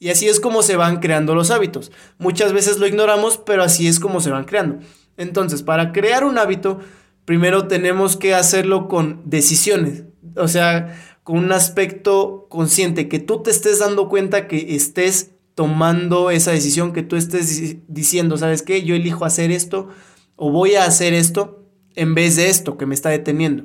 Y 0.00 0.10
así 0.10 0.28
es 0.28 0.40
como 0.40 0.64
se 0.64 0.74
van 0.74 0.98
creando 0.98 1.36
los 1.36 1.52
hábitos. 1.52 1.92
Muchas 2.18 2.52
veces 2.52 2.78
lo 2.78 2.88
ignoramos, 2.88 3.38
pero 3.38 3.62
así 3.62 3.86
es 3.86 4.00
como 4.00 4.20
se 4.20 4.30
van 4.30 4.42
creando. 4.42 4.84
Entonces, 5.16 5.62
para 5.62 5.92
crear 5.92 6.24
un 6.24 6.38
hábito, 6.38 6.80
primero 7.24 7.68
tenemos 7.68 8.16
que 8.16 8.34
hacerlo 8.34 8.88
con 8.88 9.22
decisiones 9.24 10.02
o 10.36 10.48
sea, 10.48 10.98
con 11.22 11.38
un 11.38 11.52
aspecto 11.52 12.46
consciente, 12.48 13.08
que 13.08 13.18
tú 13.18 13.42
te 13.42 13.50
estés 13.50 13.78
dando 13.78 14.08
cuenta 14.08 14.48
que 14.48 14.74
estés 14.74 15.30
tomando 15.54 16.30
esa 16.30 16.52
decisión, 16.52 16.92
que 16.92 17.02
tú 17.02 17.16
estés 17.16 17.76
diciendo, 17.88 18.36
¿sabes 18.36 18.62
qué? 18.62 18.82
Yo 18.82 18.94
elijo 18.94 19.24
hacer 19.24 19.50
esto 19.50 19.88
o 20.36 20.50
voy 20.50 20.74
a 20.74 20.84
hacer 20.84 21.14
esto 21.14 21.64
en 21.94 22.14
vez 22.14 22.36
de 22.36 22.48
esto 22.48 22.76
que 22.78 22.86
me 22.86 22.94
está 22.94 23.10
deteniendo. 23.10 23.64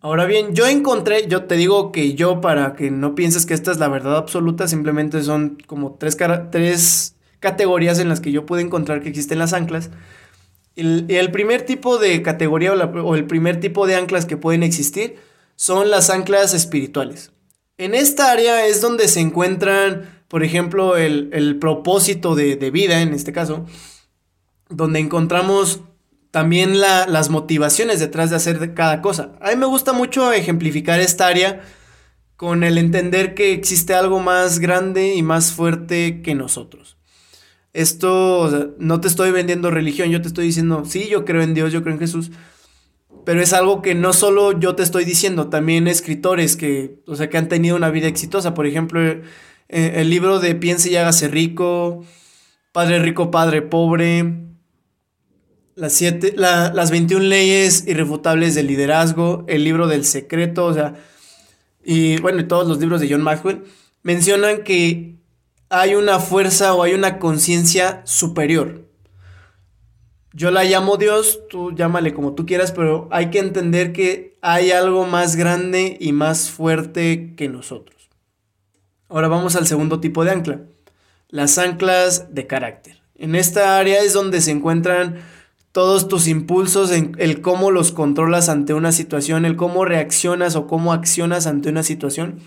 Ahora 0.00 0.26
bien, 0.26 0.54
yo 0.54 0.66
encontré, 0.66 1.26
yo 1.26 1.44
te 1.44 1.56
digo 1.56 1.90
que 1.90 2.14
yo, 2.14 2.40
para 2.40 2.74
que 2.74 2.90
no 2.90 3.14
pienses 3.16 3.46
que 3.46 3.54
esta 3.54 3.72
es 3.72 3.78
la 3.78 3.88
verdad 3.88 4.16
absoluta, 4.16 4.68
simplemente 4.68 5.22
son 5.22 5.58
como 5.66 5.94
tres, 5.94 6.16
tres 6.50 7.16
categorías 7.40 7.98
en 7.98 8.08
las 8.08 8.20
que 8.20 8.30
yo 8.30 8.46
pude 8.46 8.62
encontrar 8.62 9.02
que 9.02 9.08
existen 9.08 9.40
las 9.40 9.52
anclas. 9.52 9.90
El, 10.78 11.30
primer 11.32 11.62
tipo 11.62 11.98
de 11.98 12.22
categoría 12.22 12.72
o, 12.72 13.14
el 13.16 13.26
primer 13.26 13.58
tipo 13.58 13.86
de 13.86 13.96
anclas 13.96 14.26
que 14.26 14.36
pueden 14.36 14.62
existir 14.62 15.16
son 15.56 15.90
las 15.90 16.08
anclas 16.08 16.54
espirituales. 16.54 17.32
En 17.78 17.94
esta 17.94 18.30
área 18.30 18.66
es 18.66 18.80
donde 18.80 19.08
se 19.08 19.20
encuentran, 19.20 20.22
por 20.28 20.44
ejemplo, 20.44 20.96
el, 20.96 21.58
propósito 21.60 22.36
de, 22.36 22.70
vida, 22.70 23.02
en 23.02 23.12
este 23.12 23.32
caso, 23.32 23.66
donde 24.68 25.00
encontramos 25.00 25.80
también 26.30 26.80
las 26.80 27.30
motivaciones 27.30 27.98
detrás 27.98 28.30
de 28.30 28.36
hacer 28.36 28.74
cada 28.74 29.02
cosa. 29.02 29.32
A 29.40 29.50
mí 29.50 29.56
me 29.56 29.66
gusta 29.66 29.92
mucho 29.92 30.32
ejemplificar 30.32 31.00
esta 31.00 31.26
área 31.26 31.62
con 32.36 32.62
el 32.62 32.78
entender 32.78 33.34
que 33.34 33.52
existe 33.52 33.94
algo 33.94 34.20
más 34.20 34.60
grande 34.60 35.14
y 35.14 35.22
más 35.22 35.52
fuerte 35.52 36.22
que 36.22 36.36
nosotros. 36.36 36.97
Esto, 37.78 38.74
no 38.80 39.00
te 39.00 39.06
estoy 39.06 39.30
vendiendo 39.30 39.70
religión, 39.70 40.10
yo 40.10 40.20
te 40.20 40.26
estoy 40.26 40.46
diciendo, 40.46 40.82
sí, 40.84 41.06
yo 41.08 41.24
creo 41.24 41.42
en 41.42 41.54
Dios, 41.54 41.72
yo 41.72 41.84
creo 41.84 41.94
en 41.94 42.00
Jesús, 42.00 42.32
pero 43.24 43.40
es 43.40 43.52
algo 43.52 43.82
que 43.82 43.94
no 43.94 44.12
solo 44.12 44.58
yo 44.58 44.74
te 44.74 44.82
estoy 44.82 45.04
diciendo, 45.04 45.48
también 45.48 45.86
escritores 45.86 46.56
que, 46.56 46.98
o 47.06 47.14
sea, 47.14 47.30
que 47.30 47.38
han 47.38 47.46
tenido 47.46 47.76
una 47.76 47.90
vida 47.90 48.08
exitosa. 48.08 48.52
Por 48.52 48.66
ejemplo, 48.66 49.00
eh, 49.00 49.22
el 49.68 50.10
libro 50.10 50.40
de 50.40 50.56
Piense 50.56 50.90
y 50.90 50.96
hágase 50.96 51.28
rico, 51.28 52.04
Padre 52.72 52.98
rico, 52.98 53.30
Padre 53.30 53.62
pobre, 53.62 54.24
las, 55.76 55.92
siete, 55.92 56.34
las 56.36 56.90
21 56.90 57.24
leyes 57.26 57.86
irrefutables 57.86 58.56
del 58.56 58.66
liderazgo, 58.66 59.44
el 59.46 59.62
libro 59.62 59.86
del 59.86 60.04
secreto, 60.04 60.64
o 60.64 60.74
sea, 60.74 60.96
y 61.84 62.20
bueno, 62.22 62.40
y 62.40 62.48
todos 62.48 62.66
los 62.66 62.80
libros 62.80 63.00
de 63.00 63.08
John 63.08 63.22
Maxwell, 63.22 63.62
mencionan 64.02 64.64
que 64.64 65.17
hay 65.70 65.94
una 65.94 66.18
fuerza 66.18 66.74
o 66.74 66.82
hay 66.82 66.94
una 66.94 67.18
conciencia 67.18 68.02
superior. 68.04 68.86
Yo 70.32 70.50
la 70.50 70.64
llamo 70.64 70.96
Dios, 70.96 71.40
tú 71.48 71.72
llámale 71.72 72.14
como 72.14 72.34
tú 72.34 72.46
quieras, 72.46 72.72
pero 72.72 73.08
hay 73.10 73.30
que 73.30 73.38
entender 73.38 73.92
que 73.92 74.38
hay 74.40 74.70
algo 74.70 75.06
más 75.06 75.36
grande 75.36 75.96
y 76.00 76.12
más 76.12 76.50
fuerte 76.50 77.34
que 77.36 77.48
nosotros. 77.48 78.08
Ahora 79.08 79.28
vamos 79.28 79.56
al 79.56 79.66
segundo 79.66 80.00
tipo 80.00 80.24
de 80.24 80.30
ancla, 80.30 80.60
las 81.28 81.58
anclas 81.58 82.34
de 82.34 82.46
carácter. 82.46 83.00
En 83.16 83.34
esta 83.34 83.78
área 83.78 84.02
es 84.02 84.12
donde 84.12 84.40
se 84.40 84.50
encuentran 84.50 85.16
todos 85.72 86.08
tus 86.08 86.28
impulsos, 86.28 86.90
en 86.92 87.16
el 87.18 87.40
cómo 87.40 87.70
los 87.70 87.92
controlas 87.92 88.48
ante 88.48 88.74
una 88.74 88.92
situación, 88.92 89.44
el 89.44 89.56
cómo 89.56 89.84
reaccionas 89.84 90.56
o 90.56 90.66
cómo 90.66 90.92
accionas 90.92 91.46
ante 91.46 91.68
una 91.68 91.82
situación. 91.82 92.40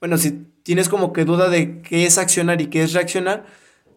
Bueno, 0.00 0.16
si 0.16 0.46
tienes 0.62 0.88
como 0.88 1.12
que 1.12 1.24
duda 1.24 1.50
de 1.50 1.82
qué 1.82 2.06
es 2.06 2.16
accionar 2.16 2.60
y 2.60 2.68
qué 2.68 2.82
es 2.82 2.94
reaccionar, 2.94 3.44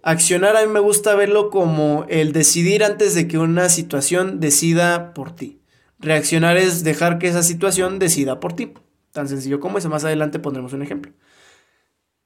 accionar 0.02 0.58
a 0.58 0.66
mí 0.66 0.72
me 0.72 0.82
gusta 0.82 1.16
verlo 1.16 1.50
como 1.50 2.06
el 2.10 2.34
decidir 2.34 2.84
antes 2.84 3.16
de 3.16 3.28
que 3.28 3.38
una 3.38 3.70
situación 3.70 4.42
decida 4.42 5.14
por 5.14 5.34
ti. 5.34 5.62
Reaccionar 6.00 6.58
es 6.58 6.84
dejar 6.84 7.20
que 7.20 7.30
esa 7.30 7.42
situación 7.42 8.00
decida 8.00 8.42
por 8.42 8.54
ti. 8.54 8.74
Tan 9.14 9.30
sencillo 9.30 9.62
como 9.62 9.78
eso. 9.78 9.90
Más 9.90 10.04
adelante 10.04 10.40
pondremos 10.40 10.74
un 10.74 10.82
ejemplo. 10.82 11.14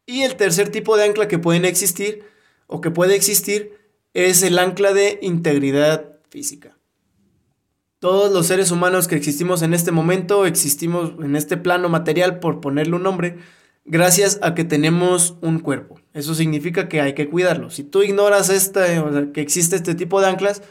Y 0.07 0.23
el 0.23 0.35
tercer 0.35 0.69
tipo 0.69 0.97
de 0.97 1.03
ancla 1.03 1.27
que 1.27 1.37
pueden 1.37 1.63
existir 1.63 2.23
o 2.65 2.81
que 2.81 2.89
puede 2.89 3.15
existir 3.15 3.77
es 4.13 4.41
el 4.41 4.57
ancla 4.57 4.93
de 4.93 5.19
integridad 5.21 6.17
física. 6.29 6.77
Todos 7.99 8.31
los 8.31 8.47
seres 8.47 8.71
humanos 8.71 9.07
que 9.07 9.15
existimos 9.15 9.61
en 9.61 9.73
este 9.73 9.91
momento, 9.91 10.45
existimos 10.45 11.13
en 11.19 11.35
este 11.35 11.57
plano 11.57 11.89
material, 11.89 12.39
por 12.39 12.61
ponerle 12.61 12.95
un 12.95 13.03
nombre, 13.03 13.37
gracias 13.87 14.37
a 14.41 14.53
que 14.53 14.63
tenemos 14.63 15.35
un 15.41 15.59
cuerpo. 15.59 15.99
Eso 16.13 16.35
significa 16.35 16.87
que 16.87 17.01
hay 17.01 17.13
que 17.13 17.29
cuidarlo. 17.29 17.69
Si 17.69 17.83
tú 17.83 18.03
ignoras 18.03 18.49
este, 18.49 19.01
que 19.33 19.41
existe 19.41 19.75
este 19.75 19.95
tipo 19.95 20.21
de 20.21 20.27
anclas, 20.27 20.61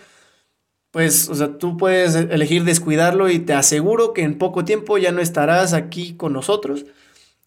pues, 0.90 1.28
o 1.28 1.35
sea, 1.35 1.58
tú 1.58 1.76
puedes 1.76 2.14
elegir 2.14 2.64
descuidarlo 2.64 3.28
y 3.28 3.40
te 3.40 3.52
aseguro 3.52 4.12
que 4.12 4.23
en 4.23 4.38
poco 4.38 4.64
tiempo 4.64 4.99
ya 4.99 5.12
no 5.12 5.20
estarás 5.20 5.73
aquí 5.73 6.14
con 6.14 6.32
nosotros. 6.32 6.87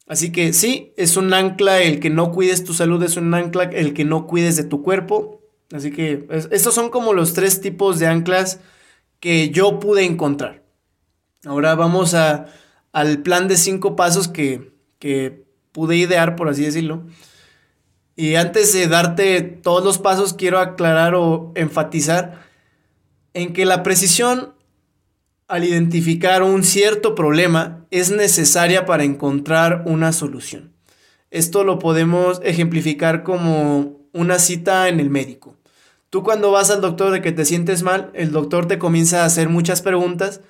Así 0.07 0.31
que 0.31 0.53
sí, 0.53 0.93
es 0.97 1.17
un 1.17 1.33
ancla 1.33 1.81
el 1.81 1.99
que 1.99 2.09
no 2.09 2.31
cuides 2.31 2.63
tu 2.63 2.73
salud, 2.73 3.01
es 3.03 3.15
un 3.15 3.33
ancla 3.33 3.63
el 3.63 3.93
que 3.93 4.05
no 4.05 4.27
cuides 4.27 4.55
de 4.55 4.63
tu 4.63 4.81
cuerpo. 4.83 5.41
Así 5.71 5.91
que 5.91 6.27
estos 6.51 6.73
son 6.73 6.89
como 6.89 7.13
los 7.13 7.33
tres 7.33 7.61
tipos 7.61 7.99
de 7.99 8.07
anclas 8.07 8.59
que 9.19 9.51
yo 9.51 9.79
pude 9.79 10.03
encontrar. 10.03 10.63
Ahora 11.45 11.75
vamos 11.75 12.15
a, 12.15 12.47
al 12.91 13.21
plan 13.21 13.47
de 13.47 13.57
cinco 13.57 13.95
pasos 13.95 14.27
que, 14.27 14.73
que 14.97 15.49
pude 15.79 15.95
idear, 15.95 16.36
por 16.36 16.50
así 16.50 16.65
decirlo. 16.65 17.03
Y 18.17 18.36
antes 18.36 18.74
de 18.74 18.89
darte 18.89 19.39
todos 19.39 19.81
los 19.81 19.98
pasos, 19.98 20.33
quiero 20.33 20.59
aclarar 20.59 21.15
o 21.15 21.53
enfatizar 21.55 22.41
en 23.33 23.53
que 23.53 23.65
la 23.65 23.81
precisión 23.81 24.55
al 25.48 25.63
identificar 25.63 26.43
un 26.43 26.65
cierto 26.65 27.15
problema 27.15 27.86
es 27.91 28.12
necesaria 28.12 28.86
para 28.86 29.05
encontrar 29.05 29.83
una 29.86 30.12
solución. 30.12 30.74
Esto 31.31 31.63
lo 31.63 31.79
podemos 31.79 32.41
ejemplificar 32.43 33.24
como 33.24 34.01
una 34.12 34.38
cita 34.38 34.89
en 34.89 35.00
el 35.00 35.09
médico. 35.09 35.55
Tú 36.09 36.24
cuando 36.24 36.51
vas 36.51 36.71
al 36.71 36.81
doctor 36.81 37.12
de 37.12 37.21
que 37.21 37.31
te 37.31 37.45
sientes 37.45 37.83
mal, 37.83 38.12
el 38.13 38.33
doctor 38.33 38.67
te 38.67 38.79
comienza 38.79 39.24
a 39.24 39.27
hacer 39.27 39.48
muchas 39.48 39.81
preguntas 39.81 40.41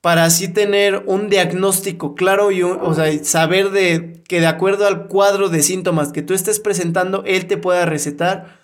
para 0.00 0.24
así 0.24 0.48
tener 0.48 1.04
un 1.06 1.28
diagnóstico 1.28 2.14
claro 2.14 2.50
y 2.50 2.62
o 2.62 2.94
sea, 2.94 3.24
saber 3.24 3.70
de 3.70 4.22
que 4.26 4.40
de 4.40 4.46
acuerdo 4.46 4.86
al 4.86 5.08
cuadro 5.08 5.48
de 5.48 5.62
síntomas 5.62 6.12
que 6.12 6.22
tú 6.22 6.34
estés 6.34 6.60
presentando, 6.60 7.22
él 7.26 7.46
te 7.46 7.56
pueda 7.56 7.84
recetar 7.86 8.60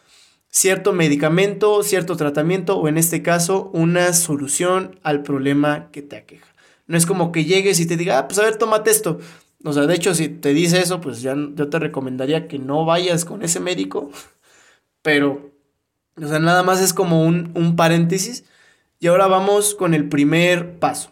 cierto 0.49 0.93
medicamento, 0.93 1.83
cierto 1.83 2.17
tratamiento 2.17 2.79
o 2.79 2.89
en 2.89 2.97
este 2.97 3.23
caso 3.23 3.71
una 3.75 4.13
solución 4.13 4.99
al 5.03 5.23
problema 5.23 5.91
que 5.93 6.03
te 6.03 6.17
aqueja. 6.17 6.47
No 6.87 6.97
es 6.97 7.05
como 7.05 7.33
que 7.33 7.45
llegues 7.45 7.81
y 7.81 7.87
te 7.87 7.97
diga, 7.97 8.19
ah, 8.19 8.29
pues 8.29 8.39
a 8.39 8.45
ver, 8.45 8.57
tómate 8.57 8.91
esto. 8.91 9.19
O 9.65 9.73
sea, 9.73 9.87
de 9.87 9.95
hecho, 9.95 10.15
si 10.15 10.29
te 10.29 10.55
dice 10.55 10.81
eso, 10.81 11.01
pues 11.01 11.21
ya 11.21 11.35
yo 11.55 11.69
te 11.69 11.79
recomendaría 11.79 12.49
que 12.49 12.59
no 12.59 12.85
vayas 12.85 13.25
con 13.25 13.43
ese 13.43 13.61
médico. 13.61 14.11
Pero 15.03 15.57
o 16.23 16.27
sea, 16.27 16.39
nada 16.39 16.63
más 16.63 16.81
es 16.81 16.95
como 16.95 17.25
un, 17.25 17.77
paréntesis. 17.77 18.45
Y 18.99 19.09
ahora 19.09 19.27
vamos 19.27 19.75
con 19.75 19.93
el 19.93 20.09
primer 20.09 20.79
paso. 20.79 21.11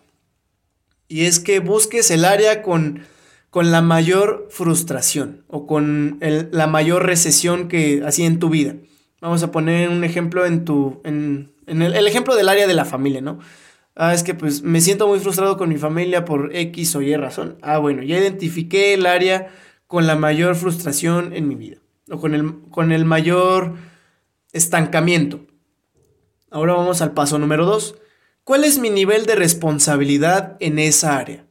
Y 1.09 1.27
es 1.27 1.41
que 1.41 1.61
busques 1.61 2.11
el 2.11 2.25
área 2.25 2.63
con, 2.63 3.01
con 3.51 3.71
la 3.71 3.83
mayor 3.83 4.49
frustración 4.51 5.45
o 5.49 5.67
con 5.67 6.19
la 6.21 6.67
mayor 6.67 7.07
recesión 7.07 7.69
que 7.69 8.03
así 8.05 8.25
en 8.25 8.39
tu 8.39 8.49
vida. 8.49 8.77
Vamos 9.21 9.43
a 9.43 9.51
poner 9.51 9.89
un 9.89 10.05
ejemplo 10.05 10.45
en 10.45 10.65
tu. 10.65 11.01
en, 11.05 11.53
el, 11.67 11.95
el, 11.95 12.07
ejemplo 12.07 12.35
del 12.37 12.49
área 12.49 12.67
de 12.67 12.75
la 12.75 12.85
familia, 12.85 13.21
¿no? 13.21 13.39
Ah, 13.97 14.13
es 14.13 14.25
que 14.25 14.35
pues 14.35 14.63
me 14.63 14.81
siento 14.81 15.07
muy 15.07 15.21
frustrado 15.21 15.57
con 15.57 15.69
mi 15.69 15.77
familia 15.77 16.25
por 16.25 16.55
X 16.55 16.97
o 16.97 17.03
Y 17.03 17.15
razón. 17.17 17.59
Ah, 17.63 17.79
bueno, 17.79 18.03
ya 18.03 18.19
identifiqué 18.19 18.95
el 18.95 19.07
área 19.07 19.49
con 19.87 20.07
la 20.07 20.17
mayor 20.17 20.57
frustración 20.57 21.33
en 21.33 21.47
mi 21.47 21.55
vida. 21.55 21.77
O 22.11 22.19
con 22.19 22.35
el, 22.35 22.61
con 22.71 22.93
el 22.93 23.05
mayor 23.05 23.75
estancamiento. 24.53 25.47
Ahora 26.51 26.75
vamos 26.75 27.01
al 27.03 27.13
paso 27.13 27.39
número 27.39 27.65
2. 27.67 27.97
¿Cuál 28.45 28.65
es 28.65 28.79
mi 28.79 28.91
nivel 28.91 29.25
de 29.25 29.37
responsabilidad 29.37 30.59
en 30.61 30.79
esa 30.79 31.17
área? 31.17 31.47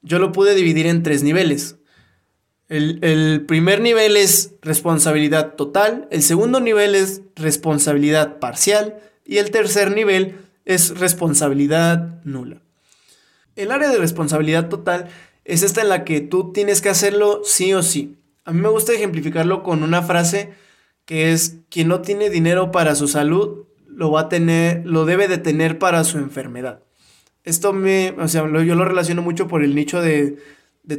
Yo 0.00 0.18
lo 0.18 0.32
pude 0.32 0.54
dividir 0.54 0.86
en 0.86 1.02
tres 1.02 1.22
niveles. 1.22 1.76
El, 2.68 3.44
primer 3.46 3.82
nivel 3.82 4.16
es 4.16 4.54
responsabilidad 4.62 5.56
total, 5.56 6.08
el 6.10 6.22
segundo 6.22 6.58
nivel 6.58 6.94
es 6.94 7.20
responsabilidad 7.36 8.38
parcial 8.38 8.96
y 9.26 9.36
el 9.36 9.50
tercer 9.50 9.94
nivel 9.94 10.36
es 10.64 10.98
responsabilidad 10.98 12.22
nula. 12.24 12.62
El 13.54 13.70
área 13.70 13.90
de 13.90 13.98
responsabilidad 13.98 14.70
total 14.70 15.08
es 15.44 15.62
esta 15.62 15.82
en 15.82 15.90
la 15.90 16.04
que 16.04 16.22
tú 16.22 16.50
tienes 16.52 16.80
que 16.80 16.88
hacerlo 16.88 17.42
sí 17.44 17.74
o 17.74 17.82
sí. 17.82 18.16
A 18.46 18.52
mí 18.52 18.60
me 18.62 18.70
gusta 18.70 18.94
ejemplificarlo 18.94 19.62
con 19.62 19.82
una 19.82 20.00
frase 20.00 20.54
que 21.04 21.32
es 21.32 21.56
quien 21.68 21.88
no 21.88 22.00
tiene 22.00 22.30
dinero 22.30 22.72
para 22.72 22.94
su 22.94 23.06
salud, 23.06 23.66
lo 23.94 24.10
va 24.10 24.22
a 24.22 24.28
tener, 24.28 24.86
lo 24.86 25.04
debe 25.04 25.28
de 25.28 25.38
tener 25.38 25.78
para 25.78 26.04
su 26.04 26.18
enfermedad. 26.18 26.82
Esto 27.44 27.72
me, 27.72 28.14
o 28.18 28.28
sea, 28.28 28.42
yo 28.42 28.74
lo 28.74 28.84
relaciono 28.84 29.22
mucho 29.22 29.48
por 29.48 29.62
el 29.62 29.74
nicho 29.74 30.00
de, 30.00 30.38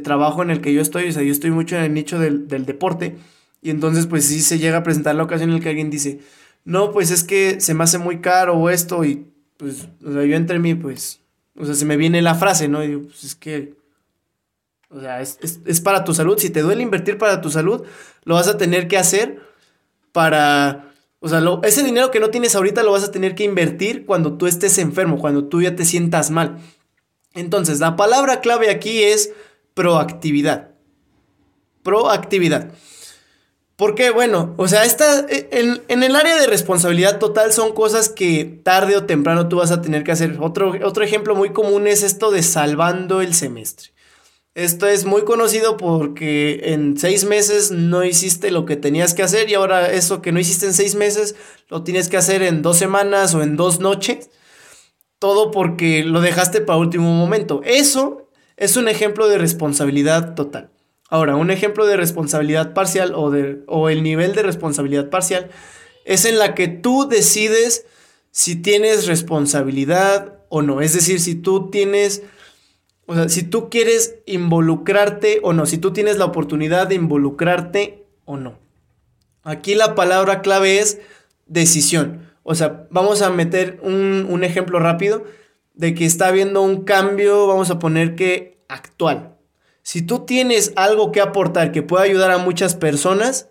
trabajo 0.02 0.42
en 0.42 0.50
el 0.50 0.60
que 0.60 0.74
yo 0.74 0.80
estoy, 0.80 1.08
o 1.08 1.12
sea, 1.12 1.22
yo 1.22 1.32
estoy 1.32 1.50
mucho 1.50 1.76
en 1.76 1.84
el 1.84 1.94
nicho 1.94 2.18
del, 2.18 2.48
deporte, 2.48 3.16
y 3.62 3.70
entonces 3.70 4.06
pues 4.06 4.26
sí 4.26 4.40
se 4.40 4.58
llega 4.58 4.78
a 4.78 4.82
presentar 4.82 5.14
la 5.14 5.22
ocasión 5.22 5.50
en 5.50 5.56
la 5.56 5.62
que 5.62 5.70
alguien 5.70 5.90
dice, 5.90 6.20
no, 6.64 6.92
pues 6.92 7.10
es 7.10 7.24
que 7.24 7.60
se 7.60 7.74
me 7.74 7.84
hace 7.84 7.98
muy 7.98 8.20
caro 8.20 8.68
esto, 8.68 9.04
y 9.04 9.26
pues, 9.56 9.88
o 10.04 10.12
sea, 10.12 10.24
yo 10.24 10.36
entre 10.36 10.58
mí, 10.58 10.74
pues, 10.74 11.20
o 11.56 11.64
sea, 11.64 11.74
se 11.74 11.84
me 11.84 11.96
viene 11.96 12.20
la 12.20 12.34
frase, 12.34 12.68
¿no? 12.68 12.82
Y 12.82 12.88
digo, 12.88 13.02
pues 13.02 13.24
es 13.24 13.34
que, 13.34 13.74
o 14.90 15.00
sea, 15.00 15.20
es, 15.20 15.38
es 15.64 15.80
para 15.80 16.04
tu 16.04 16.12
salud, 16.12 16.38
si 16.38 16.50
te 16.50 16.62
duele 16.62 16.82
invertir 16.82 17.16
para 17.16 17.40
tu 17.40 17.50
salud, 17.50 17.84
lo 18.24 18.34
vas 18.34 18.48
a 18.48 18.58
tener 18.58 18.88
que 18.88 18.98
hacer 18.98 19.40
para... 20.12 20.93
O 21.24 21.28
sea, 21.30 21.42
ese 21.62 21.82
dinero 21.82 22.10
que 22.10 22.20
no 22.20 22.28
tienes 22.28 22.54
ahorita 22.54 22.82
lo 22.82 22.92
vas 22.92 23.02
a 23.02 23.10
tener 23.10 23.34
que 23.34 23.44
invertir 23.44 24.04
cuando 24.04 24.36
tú 24.36 24.46
estés 24.46 24.76
enfermo, 24.76 25.18
cuando 25.18 25.46
tú 25.46 25.62
ya 25.62 25.74
te 25.74 25.86
sientas 25.86 26.30
mal. 26.30 26.58
Entonces, 27.32 27.80
la 27.80 27.96
palabra 27.96 28.42
clave 28.42 28.68
aquí 28.68 29.02
es 29.02 29.32
proactividad. 29.72 30.72
Proactividad. 31.82 32.72
Porque, 33.76 34.10
bueno, 34.10 34.52
o 34.58 34.68
sea, 34.68 34.84
esta, 34.84 35.20
e, 35.20 35.48
en, 35.50 35.82
en, 35.88 36.02
el 36.02 36.14
área 36.14 36.36
de 36.36 36.46
responsabilidad 36.46 37.18
total 37.18 37.54
son 37.54 37.72
cosas 37.72 38.10
que 38.10 38.60
tarde 38.62 38.94
o 38.94 39.06
temprano 39.06 39.48
tú 39.48 39.56
vas 39.56 39.70
a 39.70 39.80
tener 39.80 40.04
que 40.04 40.12
hacer. 40.12 40.36
Otro, 40.40 40.74
otro 40.84 41.04
ejemplo 41.04 41.34
muy 41.34 41.54
común 41.54 41.86
es 41.86 42.02
esto 42.02 42.32
de 42.32 42.42
salvando 42.42 43.22
el 43.22 43.32
semestre. 43.32 43.93
Esto 44.54 44.86
es 44.86 45.04
muy 45.04 45.24
conocido 45.24 45.76
porque 45.76 46.60
en 46.72 46.96
seis 46.96 47.24
meses 47.24 47.72
no 47.72 48.04
hiciste 48.04 48.52
lo 48.52 48.64
que 48.64 48.76
tenías 48.76 49.12
que 49.12 49.24
hacer 49.24 49.50
y 49.50 49.54
ahora 49.54 49.90
eso 49.90 50.22
que 50.22 50.30
no 50.30 50.38
hiciste 50.38 50.66
en 50.66 50.74
seis 50.74 50.94
meses 50.94 51.34
lo 51.68 51.82
tienes 51.82 52.08
que 52.08 52.16
hacer 52.16 52.40
en 52.42 52.62
dos 52.62 52.76
semanas 52.76 53.34
o 53.34 53.42
en 53.42 53.56
dos 53.56 53.80
noches. 53.80 54.30
Todo 55.18 55.50
porque 55.50 56.04
lo 56.04 56.20
dejaste 56.20 56.60
para 56.60 56.78
último 56.78 57.12
momento. 57.12 57.62
Eso 57.64 58.30
es 58.56 58.76
un 58.76 58.86
ejemplo 58.86 59.26
de 59.26 59.38
responsabilidad 59.38 60.34
total. 60.34 60.70
Ahora, 61.08 61.34
un 61.34 61.50
ejemplo 61.50 61.84
de 61.86 61.96
responsabilidad 61.96 62.74
parcial 62.74 63.12
o, 63.14 63.30
de, 63.30 63.64
o 63.66 63.88
el 63.88 64.04
nivel 64.04 64.34
de 64.34 64.44
responsabilidad 64.44 65.10
parcial 65.10 65.50
es 66.04 66.24
en 66.24 66.38
la 66.38 66.54
que 66.54 66.68
tú 66.68 67.08
decides 67.08 67.86
si 68.30 68.56
tienes 68.56 69.08
responsabilidad 69.08 70.38
o 70.48 70.62
no. 70.62 70.80
Es 70.80 70.92
decir, 70.92 71.20
si 71.20 71.34
tú 71.34 71.70
tienes 71.70 72.22
o 73.06 73.14
sea, 73.14 73.28
si 73.28 73.42
tú 73.42 73.68
quieres 73.68 74.16
involucrarte 74.26 75.40
o 75.42 75.52
no, 75.52 75.66
si 75.66 75.78
tú 75.78 75.92
tienes 75.92 76.18
la 76.18 76.24
oportunidad 76.24 76.86
de 76.86 76.94
involucrarte 76.94 78.06
o 78.24 78.36
no. 78.36 78.58
Aquí 79.42 79.74
la 79.74 79.94
palabra 79.94 80.40
clave 80.40 80.78
es 80.78 81.00
decisión. 81.46 82.30
O 82.42 82.54
sea, 82.54 82.86
vamos 82.90 83.22
a 83.22 83.30
meter 83.30 83.78
un, 83.82 84.26
un 84.28 84.44
ejemplo 84.44 84.78
rápido 84.78 85.24
de 85.74 85.94
que 85.94 86.06
está 86.06 86.28
habiendo 86.28 86.62
un 86.62 86.84
cambio, 86.84 87.46
vamos 87.46 87.70
a 87.70 87.78
poner 87.78 88.14
que 88.14 88.64
actual. 88.68 89.36
Si 89.82 90.00
tú 90.00 90.20
tienes 90.20 90.72
algo 90.76 91.12
que 91.12 91.20
aportar 91.20 91.72
que 91.72 91.82
pueda 91.82 92.04
ayudar 92.04 92.30
a 92.30 92.38
muchas 92.38 92.74
personas, 92.74 93.50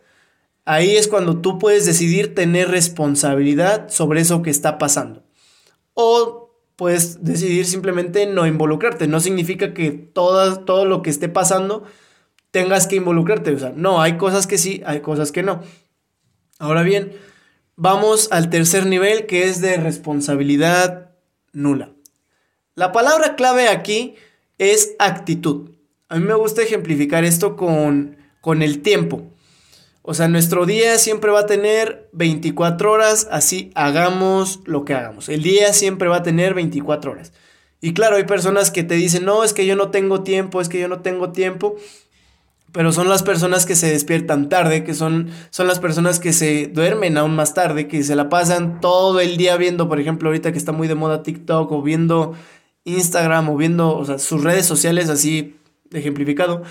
ahí 0.66 0.96
es 0.96 1.08
cuando 1.08 1.42
tú 1.42 1.60
puedes 1.60 1.86
decidir 1.86 2.34
tener 2.34 2.70
responsabilidad 2.70 3.89
sobre 3.89 4.22
eso 4.22 4.42
que 4.42 4.50
está 4.50 4.80
pasando. 4.80 5.24
O 5.94 6.43
puedes 6.76 7.24
decidir 7.24 7.66
simplemente 7.66 8.26
no 8.26 8.48
involucrarte. 8.48 9.08
No 9.08 9.20
significa 9.20 9.74
que 9.74 9.92
todo, 9.92 10.86
lo 10.86 11.02
que 11.02 11.10
esté 11.10 11.30
pasando 11.30 11.84
tengas 12.52 12.88
que 12.88 12.96
involucrarte. 12.96 13.54
O 13.54 13.60
sea, 13.60 13.74
no, 13.76 14.02
hay 14.02 14.18
cosas 14.18 14.48
que 14.48 14.58
sí, 14.58 14.82
hay 14.86 15.02
cosas 15.02 15.32
que 15.32 15.44
no. 15.44 15.62
Ahora 16.60 16.84
bien, 16.84 17.14
vamos 17.76 18.30
al 18.32 18.50
tercer 18.50 18.86
nivel 18.86 19.26
que 19.26 19.46
es 19.46 19.62
de 19.62 19.78
responsabilidad 19.78 21.12
nula. 21.52 21.92
La 22.76 22.92
palabra 22.92 23.36
clave 23.36 23.68
aquí 23.68 24.16
es 24.58 24.96
actitud. 25.00 25.72
A 26.10 26.18
mí 26.18 26.26
me 26.26 26.36
gusta 26.36 26.62
ejemplificar 26.62 27.24
esto 27.24 27.56
con, 27.56 28.18
con 28.42 28.62
el 28.62 28.82
tiempo. 28.82 29.33
O 30.06 30.13
sea, 30.13 30.28
nuestro 30.28 30.66
día 30.66 30.98
siempre 31.00 31.32
va 31.32 31.39
a 31.39 31.46
tener 31.46 32.10
24 32.12 32.92
horas, 32.92 33.26
así 33.32 33.72
hagamos 33.74 34.60
lo 34.66 34.84
que 34.84 34.94
hagamos. 34.94 35.30
El 35.30 35.44
día 35.44 35.72
siempre 35.72 36.10
va 36.10 36.18
a 36.18 36.24
tener 36.24 36.54
24 36.54 37.12
horas. 37.12 37.32
Y 37.80 37.94
claro, 37.94 38.18
hay 38.18 38.26
personas 38.26 38.70
que 38.70 38.84
te 38.84 38.96
dicen, 38.96 39.24
no, 39.24 39.46
es 39.46 39.54
que 39.54 39.66
yo 39.66 39.78
no 39.78 39.92
tengo 39.92 40.22
tiempo, 40.22 40.60
es 40.60 40.68
que 40.68 40.80
yo 40.80 40.89
no 40.89 41.00
tengo 41.00 41.32
tiempo. 41.32 41.78
Pero 42.74 42.92
son 42.92 43.08
las 43.08 43.24
personas 43.24 43.66
que 43.66 43.76
se 43.76 43.92
despiertan 43.92 44.50
tarde, 44.50 44.84
que 44.84 44.94
son, 44.94 45.30
son 45.52 45.68
las 45.68 45.80
personas 45.80 46.20
que 46.20 46.34
se 46.34 46.68
duermen 46.68 47.18
aún 47.18 47.34
más 47.34 47.54
tarde, 47.54 47.88
que 47.88 48.04
se 48.04 48.18
la 48.18 48.28
pasan 48.28 48.82
todo 48.82 49.22
el 49.22 49.38
día 49.38 49.56
viendo, 49.56 49.88
por 49.88 50.02
ejemplo, 50.02 50.28
ahorita 50.30 50.52
que 50.52 50.58
está 50.58 50.74
muy 50.74 50.89
de 50.89 50.96
moda 50.96 51.24
TikTok 51.24 51.72
o 51.72 51.82
viendo 51.82 52.34
Instagram 52.84 53.50
o 53.50 53.56
viendo 53.56 53.96
o 53.96 54.04
sea, 54.04 54.18
sus 54.18 54.44
redes 54.44 54.66
sociales 54.66 55.10
así 55.10 55.56
ejemplificado. 55.92 56.63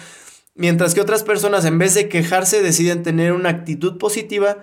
Mientras 0.55 0.95
que 0.95 1.01
otras 1.01 1.23
personas, 1.23 1.65
en 1.65 1.79
vez 1.79 1.95
de 1.95 2.09
quejarse, 2.09 2.63
deciden 2.63 3.03
tener 3.03 3.33
una 3.33 3.49
actitud 3.49 3.97
positiva 3.97 4.59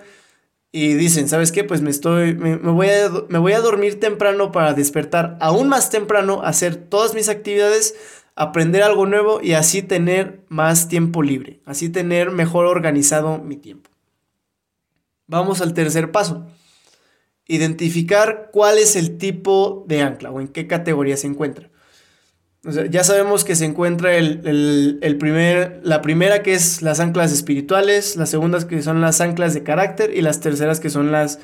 y 0.70 0.94
dicen, 0.94 1.28
¿sabes 1.28 1.50
qué? 1.50 1.64
Pues 1.64 1.82
me 1.82 1.90
estoy, 1.90 2.34
me, 2.34 2.56
voy 2.56 2.88
a, 2.88 3.10
me 3.28 3.38
voy 3.38 3.52
a 3.52 3.60
dormir 3.60 3.98
temprano 3.98 4.52
para 4.52 4.72
despertar 4.72 5.36
aún 5.40 5.68
más 5.68 5.90
temprano, 5.90 6.42
hacer 6.44 6.76
todas 6.76 7.14
mis 7.14 7.28
actividades, 7.28 7.96
aprender 8.36 8.84
algo 8.84 9.04
nuevo 9.06 9.40
y 9.42 9.54
así 9.54 9.82
tener 9.82 10.44
más 10.48 10.88
tiempo 10.88 11.22
libre, 11.24 11.60
así 11.64 11.88
tener 11.88 12.30
mejor 12.30 12.66
organizado 12.66 13.38
mi 13.38 13.56
tiempo. 13.56 13.90
Vamos 15.26 15.60
al 15.60 15.74
tercer 15.74 16.12
paso. 16.12 16.46
Identificar 17.46 18.50
cuál 18.52 18.78
es 18.78 18.94
el 18.94 19.18
tipo 19.18 19.84
de 19.88 20.02
ancla 20.02 20.30
o 20.30 20.40
en 20.40 20.46
qué 20.46 20.68
categoría 20.68 21.16
se 21.16 21.26
encuentra 21.26 21.70
ya 22.62 23.04
sabemos 23.04 23.44
que 23.44 23.56
se 23.56 23.64
encuentra 23.64 24.16
el, 24.16 25.16
primer, 25.18 25.80
la 25.82 26.02
primera 26.02 26.42
que 26.42 26.52
es 26.52 26.82
las 26.82 27.00
anclas 27.00 27.32
espirituales, 27.32 28.16
las 28.16 28.28
segundas 28.28 28.66
que 28.66 28.82
son 28.82 29.00
las 29.00 29.22
anclas 29.22 29.54
de 29.54 29.62
carácter 29.62 30.14
y 30.14 30.20
las 30.20 30.40
terceras 30.40 30.78
que 30.78 30.90
son 30.90 31.10
las 31.10 31.38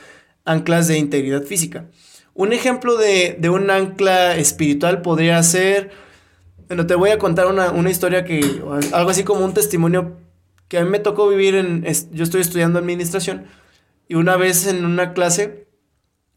anclas 0.45 0.89
de 0.89 0.99
integridad 0.99 1.43
física. 1.43 1.87
Un 2.35 2.53
ejemplo 2.53 2.99
de, 2.99 3.39
un 3.49 3.71
ancla 3.71 4.37
espiritual 4.37 5.01
podría 5.01 5.43
ser, 5.43 5.91
bueno, 6.69 6.87
te 6.87 6.95
voy 6.95 7.11
a 7.11 7.19
contar 7.19 7.47
una, 7.47 7.91
historia 7.91 8.25
que, 8.25 8.61
algo 8.93 9.11
así 9.11 9.25
como 9.25 9.43
un 9.43 9.55
testimonio 9.55 10.19
que 10.69 10.79
a 10.79 10.85
mí 10.85 10.91
me 10.91 10.99
tocó 10.99 11.29
vivir 11.29 11.55
en, 11.55 11.87
yo 12.13 12.25
estoy 12.25 12.43
estudiando 12.43 12.79
administración 12.79 13.47
y 14.07 14.17
una 14.17 14.37
vez 14.37 14.67
en 14.67 14.85
una 14.85 15.15
clase, 15.15 15.67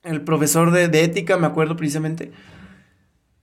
el 0.03 0.21
profesor 0.21 0.71
de, 0.71 0.87
de 0.87 1.03
ética, 1.03 1.35
me 1.37 1.47
acuerdo 1.47 1.75
precisamente, 1.75 2.31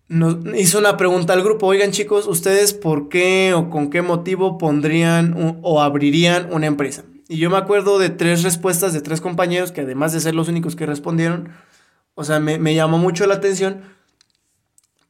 nos 0.09 0.37
hizo 0.57 0.79
una 0.79 0.97
pregunta 0.97 1.33
al 1.33 1.43
grupo, 1.43 1.67
oigan 1.67 1.91
chicos, 1.91 2.27
¿ustedes 2.27 2.75
por 2.75 3.09
qué 3.09 3.55
o 3.55 3.71
con 3.71 3.91
qué 3.91 4.03
motivo 4.03 4.59
pondrían 4.59 5.59
o 5.63 5.83
abrirían 5.83 6.53
una 6.53 6.67
empresa? 6.67 7.05
Y 7.29 7.39
yo 7.39 7.51
me 7.51 7.57
acuerdo 7.57 7.99
de 7.99 8.11
tres 8.11 8.43
respuestas 8.43 8.93
de 8.93 9.01
tres 9.01 9.21
compañeros 9.21 9.73
que 9.73 9.81
además 9.81 10.13
de 10.13 10.21
ser 10.21 10.35
los 10.35 10.49
únicos 10.49 10.77
que 10.77 10.87
respondieron, 10.87 11.51
o 12.15 12.25
sea, 12.25 12.39
me, 12.41 12.75
llamó 12.75 12.99
mucho 12.99 13.27
la 13.27 13.35
atención 13.35 13.83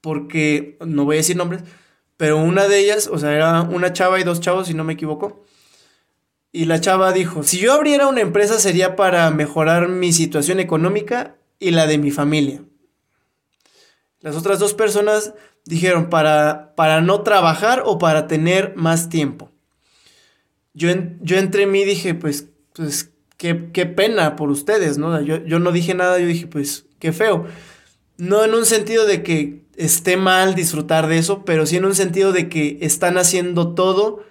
porque, 0.00 0.78
no 0.84 1.04
voy 1.04 1.16
a 1.16 1.18
decir 1.18 1.36
nombres, 1.36 1.62
pero 2.16 2.38
una 2.38 2.68
de 2.68 2.78
ellas, 2.78 3.08
o 3.12 3.18
sea, 3.18 3.34
era 3.34 3.62
una 3.62 3.92
chava 3.92 4.18
y 4.18 4.24
dos 4.24 4.40
chavos, 4.40 4.68
si 4.68 4.74
no 4.74 4.84
me 4.84 4.94
equivoco. 4.94 5.44
Y 6.52 6.64
la 6.64 6.80
chava 6.80 7.12
dijo, 7.12 7.42
si 7.42 7.58
yo 7.58 7.74
abriera 7.74 8.06
una 8.06 8.22
empresa 8.22 8.58
sería 8.58 8.96
para 8.96 9.30
mejorar 9.30 9.88
mi 9.88 10.12
situación 10.12 10.58
económica 10.58 11.36
y 11.58 11.72
la 11.72 11.86
de 11.86 11.98
mi 11.98 12.10
familia. 12.10 12.62
Las 14.26 14.34
otras 14.34 14.58
dos 14.58 14.74
personas 14.74 15.34
dijeron 15.66 16.10
para, 16.10 16.74
para 16.74 17.00
no 17.00 17.20
trabajar 17.20 17.84
o 17.86 17.96
para 17.98 18.26
tener 18.26 18.74
más 18.74 19.08
tiempo. 19.08 19.52
Yo, 20.74 20.88
yo 21.20 21.38
entre 21.38 21.68
mí 21.68 21.84
dije, 21.84 22.12
pues, 22.14 22.48
pues 22.72 23.12
qué, 23.36 23.70
qué 23.72 23.86
pena 23.86 24.34
por 24.34 24.50
ustedes, 24.50 24.98
¿no? 24.98 25.20
Yo, 25.20 25.44
yo 25.44 25.60
no 25.60 25.70
dije 25.70 25.94
nada, 25.94 26.18
yo 26.18 26.26
dije, 26.26 26.48
pues, 26.48 26.86
qué 26.98 27.12
feo. 27.12 27.46
No 28.16 28.44
en 28.44 28.54
un 28.54 28.66
sentido 28.66 29.06
de 29.06 29.22
que 29.22 29.64
esté 29.76 30.16
mal 30.16 30.56
disfrutar 30.56 31.06
de 31.06 31.18
eso, 31.18 31.44
pero 31.44 31.64
sí 31.64 31.76
en 31.76 31.84
un 31.84 31.94
sentido 31.94 32.32
de 32.32 32.48
que 32.48 32.78
están 32.80 33.18
haciendo 33.18 33.74
todo 33.74 34.24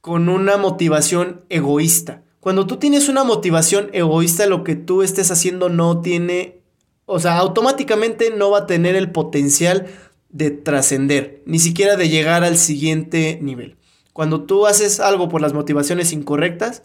con 0.00 0.28
una 0.28 0.56
motivación 0.56 1.42
egoísta. 1.48 2.24
Cuando 2.40 2.66
tú 2.66 2.78
tienes 2.78 3.08
una 3.08 3.22
motivación 3.22 3.88
egoísta, 3.92 4.46
lo 4.46 4.64
que 4.64 4.74
tú 4.74 5.04
estés 5.04 5.30
haciendo 5.30 5.68
no 5.68 6.00
tiene 6.00 6.65
o 7.06 7.20
sea, 7.20 7.38
automáticamente 7.38 8.30
no 8.30 8.50
va 8.50 8.58
a 8.58 8.66
tener 8.66 8.96
el 8.96 9.12
potencial 9.12 9.86
de 10.28 10.50
trascender, 10.50 11.42
ni 11.46 11.60
siquiera 11.60 11.96
de 11.96 12.08
llegar 12.08 12.44
al 12.44 12.58
siguiente 12.58 13.38
nivel. 13.40 13.76
Cuando 14.12 14.44
tú 14.44 14.66
haces 14.66 14.98
algo 14.98 15.28
por 15.28 15.40
las 15.40 15.52
motivaciones 15.52 16.12
incorrectas, 16.12 16.82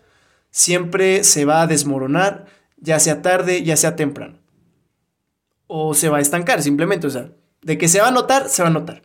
siempre 0.52 1.24
se 1.24 1.46
va 1.46 1.62
a 1.62 1.68
desmoronar, 1.68 2.46
ya 2.78 3.00
sea 3.00 3.22
tarde, 3.22 3.64
ya 3.64 3.76
sea 3.78 3.96
temprano. 3.96 4.38
O 5.68 5.94
se 5.96 6.10
va 6.10 6.18
a 6.18 6.22
estancar 6.22 6.62
simplemente, 6.62 7.08
o 7.08 7.10
sea, 7.10 7.32
de 7.62 7.78
que 7.78 7.88
se 7.88 8.00
va 8.00 8.10
a 8.10 8.12
notar, 8.12 8.48
se 8.48 8.62
va 8.62 8.70
a 8.70 8.72
notar. 8.72 9.02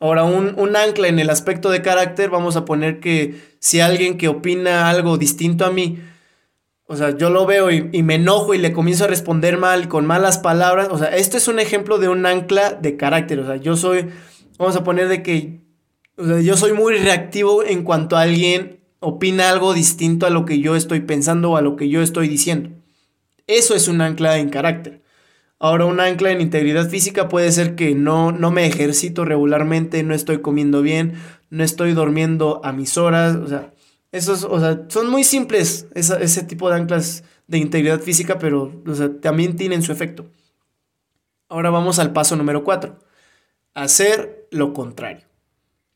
Ahora, 0.00 0.24
un, 0.24 0.58
un, 0.58 0.76
ancla 0.76 1.08
en 1.08 1.18
el 1.18 1.30
aspecto 1.30 1.70
de 1.70 1.82
carácter, 1.82 2.30
vamos 2.30 2.56
a 2.56 2.64
poner 2.64 3.00
que 3.00 3.40
si 3.60 3.80
alguien 3.80 4.18
que 4.18 4.28
opina 4.28 4.88
algo 4.88 5.18
distinto 5.18 5.64
a 5.64 5.70
mí 5.70 5.98
o 6.86 6.96
sea, 6.96 7.16
yo 7.16 7.30
lo 7.30 7.46
veo 7.46 7.70
y, 7.70 8.02
me 8.02 8.16
enojo 8.16 8.54
y 8.54 8.58
le 8.58 8.72
comienzo 8.72 9.04
a 9.04 9.08
responder 9.08 9.56
mal, 9.56 9.88
con 9.88 10.04
malas 10.04 10.38
palabras. 10.38 10.88
O 10.90 10.98
sea, 10.98 11.08
esto 11.16 11.36
es 11.36 11.48
un 11.48 11.58
ejemplo 11.58 11.98
de 11.98 12.08
un 12.08 12.26
ancla 12.26 12.72
de 12.72 12.96
carácter. 12.96 13.40
O 13.40 13.46
sea, 13.46 13.56
yo 13.56 13.76
soy, 13.76 14.08
vamos 14.58 14.76
a 14.76 14.84
poner 14.84 15.08
de 15.08 15.22
que, 15.22 15.60
o 16.16 16.26
sea, 16.26 16.40
yo 16.40 16.56
soy 16.56 16.72
muy 16.72 16.94
reactivo 16.98 17.64
en 17.64 17.82
cuanto 17.82 18.16
alguien 18.16 18.80
opina 19.00 19.50
algo 19.50 19.74
distinto 19.74 20.26
a 20.26 20.30
lo 20.30 20.44
que 20.44 20.60
yo 20.60 20.76
estoy 20.76 21.00
pensando 21.00 21.52
o 21.52 21.56
a 21.56 21.62
lo 21.62 21.76
que 21.76 21.88
yo 21.88 22.02
estoy 22.02 22.28
diciendo. 22.28 22.70
Eso 23.46 23.74
es 23.74 23.88
un 23.88 24.00
ancla 24.00 24.38
en 24.38 24.50
carácter. 24.50 25.02
Ahora, 25.58 25.86
un 25.86 26.00
ancla 26.00 26.32
en 26.32 26.40
integridad 26.40 26.88
física 26.88 27.28
puede 27.28 27.52
ser 27.52 27.76
que 27.76 27.94
no, 27.94 28.32
no 28.32 28.50
me 28.50 28.66
ejercito 28.66 29.24
regularmente, 29.24 30.02
no 30.02 30.12
estoy 30.12 30.38
comiendo 30.38 30.82
bien, 30.82 31.14
no 31.50 31.62
estoy 31.62 31.92
durmiendo 31.92 32.60
a 32.64 32.72
mis 32.72 32.98
horas. 32.98 33.36
O 33.36 33.46
sea, 33.46 33.72
esos, 34.12 34.44
o 34.44 34.60
sea, 34.60 34.84
son 34.88 35.10
muy 35.10 35.24
simples 35.24 35.88
ese 35.94 36.42
tipo 36.44 36.68
de 36.68 36.76
anclas 36.76 37.24
de 37.46 37.58
integridad 37.58 38.00
física, 38.00 38.38
pero 38.38 38.82
también 39.20 39.56
tienen 39.56 39.82
su 39.82 39.90
efecto. 39.90 40.26
Ahora 41.48 41.70
vamos 41.70 41.98
al 41.98 42.12
paso 42.12 42.36
número 42.36 42.62
4. 42.62 42.98
Hacer 43.74 44.46
lo 44.50 44.72
contrario. 44.72 45.26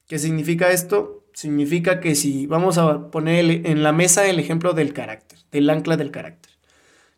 ¿Qué 0.07 0.19
significa 0.19 0.71
esto? 0.71 1.25
Significa 1.33 2.01
que 2.01 2.15
si 2.15 2.47
vamos 2.47 2.79
a 2.79 3.11
poner 3.11 3.67
en 3.67 3.83
la 3.83 3.93
mesa 3.93 4.27
el 4.27 4.39
ejemplo 4.39 4.73
del 4.73 4.93
carácter, 4.93 5.39
del 5.51 5.69
ancla 5.69 5.97
del 5.97 6.11
carácter. 6.11 6.53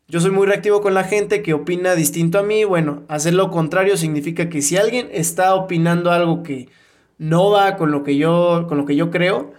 Yo 0.09 0.21
soy 0.21 0.31
muy 0.31 0.47
reactivo 0.47 0.81
con 0.81 0.95
la 0.95 1.05
gente 1.05 1.43
que 1.43 1.53
opina 1.53 1.95
distinto 1.95 2.39
a 2.39 2.43
mí. 2.43 2.65
Bueno, 2.65 3.05
hacer 3.09 3.35
lo 3.35 3.51
contrario 3.51 3.97
significa 3.97 4.49
que 4.49 4.63
si 4.63 4.77
alguien 4.77 5.09
está 5.13 5.55
opinando 5.55 6.11
algo 6.11 6.43
que 6.43 6.71
no 7.19 7.51
va 7.51 7.77
con 7.77 7.91
lo 7.91 8.03
que 8.03 8.17
yo, 8.17 8.67
con 8.69 8.79
lo 8.79 8.87
que 8.87 8.97
yo 8.97 9.11
creo, 9.11 9.53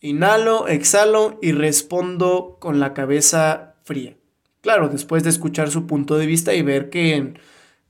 Inhalo, 0.00 0.68
exhalo 0.68 1.38
y 1.42 1.52
respondo 1.52 2.56
con 2.60 2.78
la 2.78 2.94
cabeza 2.94 3.74
fría. 3.82 4.16
Claro, 4.60 4.88
después 4.88 5.24
de 5.24 5.30
escuchar 5.30 5.70
su 5.70 5.86
punto 5.86 6.16
de 6.16 6.26
vista 6.26 6.54
y 6.54 6.62
ver 6.62 6.88
que 6.88 7.16
en, 7.16 7.38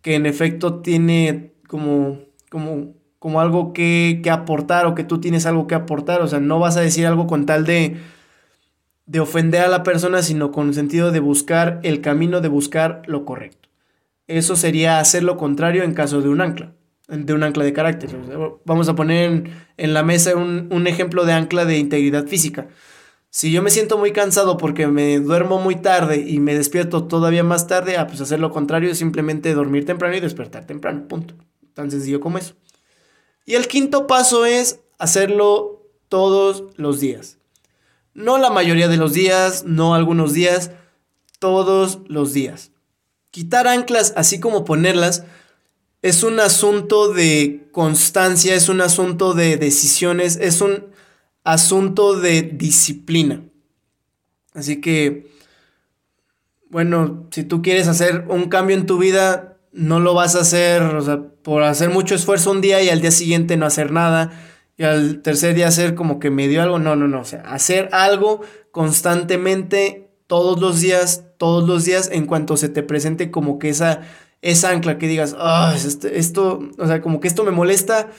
que 0.00 0.14
en 0.14 0.24
efecto 0.24 0.80
tiene 0.80 1.52
como, 1.66 2.20
como, 2.50 2.94
como 3.18 3.40
algo 3.40 3.74
que, 3.74 4.20
que, 4.22 4.30
aportar 4.30 4.86
o 4.86 4.94
que 4.94 5.04
tú 5.04 5.20
tienes 5.20 5.44
algo 5.44 5.66
que 5.66 5.74
aportar. 5.74 6.22
O 6.22 6.28
sea, 6.28 6.40
no 6.40 6.58
vas 6.58 6.76
a 6.78 6.80
decir 6.80 7.06
algo 7.06 7.26
con 7.26 7.44
tal 7.44 7.66
de, 7.66 7.98
de 9.06 9.20
ofender 9.20 9.62
a 9.62 9.68
la 9.68 9.82
persona, 9.82 10.22
sino 10.22 10.50
con 10.50 10.68
el 10.68 10.74
sentido 10.74 11.12
de 11.12 11.20
buscar 11.20 11.80
el 11.82 12.00
camino 12.00 12.40
de 12.40 12.48
buscar 12.48 13.02
lo 13.06 13.26
correcto. 13.26 13.68
Eso 14.26 14.56
sería 14.56 14.98
hacer 14.98 15.24
lo 15.24 15.36
contrario 15.36 15.82
en 15.82 15.94
caso 15.94 16.22
de 16.22 16.28
un 16.28 16.40
ancla 16.40 16.72
de 17.08 17.32
un 17.32 17.42
ancla 17.42 17.64
de 17.64 17.72
carácter. 17.72 18.10
Vamos 18.64 18.88
a 18.88 18.94
poner 18.94 19.50
en, 19.76 19.94
la 19.94 20.02
mesa 20.02 20.36
un, 20.36 20.86
ejemplo 20.86 21.24
de 21.24 21.32
ancla 21.32 21.64
de 21.64 21.78
integridad 21.78 22.26
física. 22.26 22.68
Si 23.30 23.50
yo 23.50 23.62
me 23.62 23.70
siento 23.70 23.98
muy 23.98 24.12
cansado 24.12 24.56
porque 24.56 24.86
me 24.86 25.18
duermo 25.18 25.58
muy 25.58 25.76
tarde 25.76 26.24
y 26.26 26.38
me 26.38 26.54
despierto 26.54 27.04
todavía 27.04 27.42
más 27.42 27.66
tarde, 27.66 27.96
ah, 27.96 28.06
pues 28.06 28.20
hacer 28.20 28.40
lo 28.40 28.50
contrario 28.50 28.90
es 28.90 28.98
simplemente 28.98 29.52
dormir 29.54 29.84
temprano 29.84 30.16
y 30.16 30.20
despertar 30.20 30.66
temprano, 30.66 31.08
punto. 31.08 31.34
Tan 31.74 31.90
sencillo 31.90 32.20
como 32.20 32.38
eso. 32.38 32.54
Y 33.44 33.54
el 33.54 33.68
quinto 33.68 34.06
paso 34.06 34.44
es 34.44 34.80
hacerlo 34.98 35.86
todos 36.08 36.64
los 36.76 37.00
días. 37.00 37.38
No 38.14 38.38
la 38.38 38.50
mayoría 38.50 38.88
de 38.88 38.96
los 38.96 39.12
días, 39.12 39.64
no 39.64 39.94
algunos 39.94 40.32
días, 40.32 40.72
todos 41.38 42.00
los 42.08 42.32
días. 42.32 42.72
Quitar 43.30 43.68
anclas, 43.68 44.12
así 44.16 44.40
como 44.40 44.64
ponerlas, 44.64 45.24
es 46.02 46.22
un 46.22 46.40
asunto 46.40 47.12
de 47.12 47.68
constancia, 47.72 48.54
es 48.54 48.68
un 48.68 48.80
asunto 48.80 49.34
de 49.34 49.56
decisiones, 49.56 50.36
es 50.40 50.60
un 50.60 50.86
asunto 51.44 52.18
de 52.18 52.42
disciplina. 52.42 53.42
Así 54.54 54.80
que, 54.80 55.30
bueno, 56.70 57.26
si 57.30 57.44
tú 57.44 57.62
quieres 57.62 57.88
hacer 57.88 58.26
un 58.28 58.48
cambio 58.48 58.76
en 58.76 58.86
tu 58.86 58.98
vida, 58.98 59.56
no 59.72 60.00
lo 60.00 60.14
vas 60.14 60.34
a 60.34 60.40
hacer, 60.40 60.82
o 60.82 61.00
sea, 61.00 61.22
por 61.42 61.62
hacer 61.62 61.90
mucho 61.90 62.14
esfuerzo 62.14 62.50
un 62.50 62.60
día 62.60 62.82
y 62.82 62.90
al 62.90 63.00
día 63.00 63.10
siguiente 63.10 63.56
no 63.56 63.66
hacer 63.66 63.92
nada, 63.92 64.30
y 64.76 64.84
al 64.84 65.22
tercer 65.22 65.54
día 65.54 65.68
hacer 65.68 65.94
como 65.94 66.18
que 66.20 66.30
me 66.30 66.48
dio 66.48 66.62
algo, 66.62 66.78
no, 66.78 66.96
no, 66.96 67.08
no, 67.08 67.20
o 67.20 67.24
sea, 67.24 67.40
hacer 67.42 67.88
algo 67.92 68.42
constantemente, 68.70 70.10
todos 70.26 70.60
los 70.60 70.80
días, 70.80 71.24
todos 71.38 71.66
los 71.66 71.84
días, 71.84 72.10
en 72.12 72.26
cuanto 72.26 72.56
se 72.56 72.68
te 72.68 72.82
presente 72.82 73.30
como 73.30 73.58
que 73.58 73.70
esa, 73.70 74.02
esa 74.42 74.70
ancla 74.70 74.98
que 74.98 75.08
digas, 75.08 75.36
ah, 75.38 75.74
esto, 75.74 76.08
esto, 76.08 76.60
o 76.78 76.86
sea, 76.86 77.00
como 77.00 77.20
que 77.20 77.28
esto 77.28 77.44
me 77.44 77.50
molesta, 77.50 78.10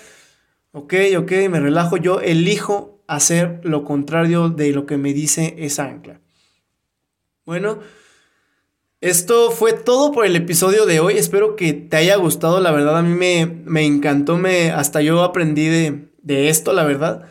ok, 0.72 0.94
ok, 1.18 1.32
me 1.50 1.60
relajo, 1.60 1.98
yo 1.98 2.22
elijo 2.22 3.02
hacer 3.08 3.62
lo 3.64 3.84
contrario 3.84 4.50
de 4.50 4.72
lo 4.72 4.86
que 4.86 4.98
me 4.98 5.14
dice 5.14 5.56
esa 5.58 5.86
ancla. 5.86 6.22
Bueno, 7.46 7.80
esto 9.02 9.50
fue 9.52 9.74
todo 9.74 10.12
por 10.12 10.26
el 10.26 10.36
episodio 10.36 10.86
de 10.86 11.00
hoy. 11.00 11.18
Espero 11.18 11.56
que 11.56 11.74
te 11.74 11.98
haya 11.98 12.18
gustado. 12.18 12.60
La 12.60 12.72
verdad, 12.72 12.98
a 12.98 13.02
mí 13.02 13.16
me, 13.16 13.46
me 13.46 13.86
encantó. 13.86 14.38
Me, 14.38 14.72
hasta 14.72 15.02
yo 15.02 15.24
aprendí 15.24 15.68
de, 15.68 16.10
de 16.22 16.50
esto, 16.50 16.74
la 16.74 16.84
verdad. 16.84 17.30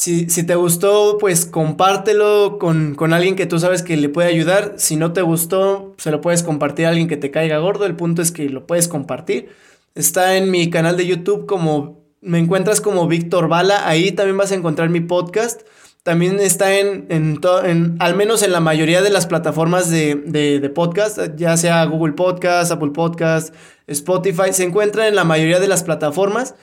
Si, 0.00 0.30
si, 0.30 0.44
te 0.44 0.54
gustó, 0.54 1.18
pues 1.18 1.44
compártelo 1.44 2.56
con, 2.58 2.94
con, 2.94 3.12
alguien 3.12 3.36
que 3.36 3.44
tú 3.44 3.58
sabes 3.58 3.82
que 3.82 3.98
le 3.98 4.08
puede 4.08 4.28
ayudar. 4.28 4.76
Si 4.78 4.96
no 4.96 5.12
te 5.12 5.20
gustó, 5.20 5.94
se 5.98 6.10
lo 6.10 6.22
puedes 6.22 6.42
compartir 6.42 6.86
a 6.86 6.88
alguien 6.88 7.06
que 7.06 7.18
te 7.18 7.30
caiga 7.30 7.58
gordo. 7.58 7.84
El 7.84 7.96
punto 7.96 8.22
es 8.22 8.32
que 8.32 8.48
lo 8.48 8.66
puedes 8.66 8.88
compartir. 8.88 9.50
Está 9.94 10.38
en 10.38 10.50
mi 10.50 10.70
canal 10.70 10.96
de 10.96 11.06
YouTube 11.06 11.44
como 11.44 12.00
me 12.22 12.38
encuentras 12.38 12.80
como 12.80 13.08
Víctor 13.08 13.48
Bala, 13.48 13.86
ahí 13.86 14.12
también 14.12 14.36
vas 14.36 14.52
a 14.52 14.54
encontrar 14.54 14.88
mi 14.88 15.00
podcast. 15.00 15.62
También 16.02 16.40
está 16.40 16.78
en, 16.78 17.06
en, 17.10 17.96
al 17.98 18.16
menos 18.16 18.42
en 18.42 18.52
la 18.52 18.60
mayoría 18.60 19.02
de 19.02 19.10
las 19.10 19.26
plataformas 19.26 19.90
de, 19.90 20.14
de, 20.14 20.70
podcast, 20.70 21.18
ya 21.36 21.58
sea 21.58 21.84
Google 21.84 22.14
Podcast, 22.14 22.72
Apple 22.72 22.92
Podcast, 22.94 23.54
Spotify, 23.86 24.52
se 24.52 24.64
encuentra 24.64 25.08
en 25.08 25.14
la 25.14 25.24
mayoría 25.24 25.60
de 25.60 25.68
las 25.68 25.82
plataformas. 25.82 26.54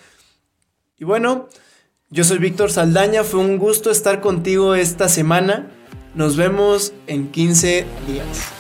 Y 0.97 1.03
bueno, 1.03 1.49
yo 2.09 2.23
soy 2.23 2.37
Víctor 2.37 2.71
Saldaña, 2.71 3.23
fue 3.23 3.41
un 3.41 3.57
gusto 3.57 3.91
estar 3.91 4.21
contigo 4.21 4.75
esta 4.75 5.09
semana. 5.09 5.67
Nos 6.15 6.37
vemos 6.37 6.93
en 7.05 7.29
15 7.29 7.85
días. 8.07 8.56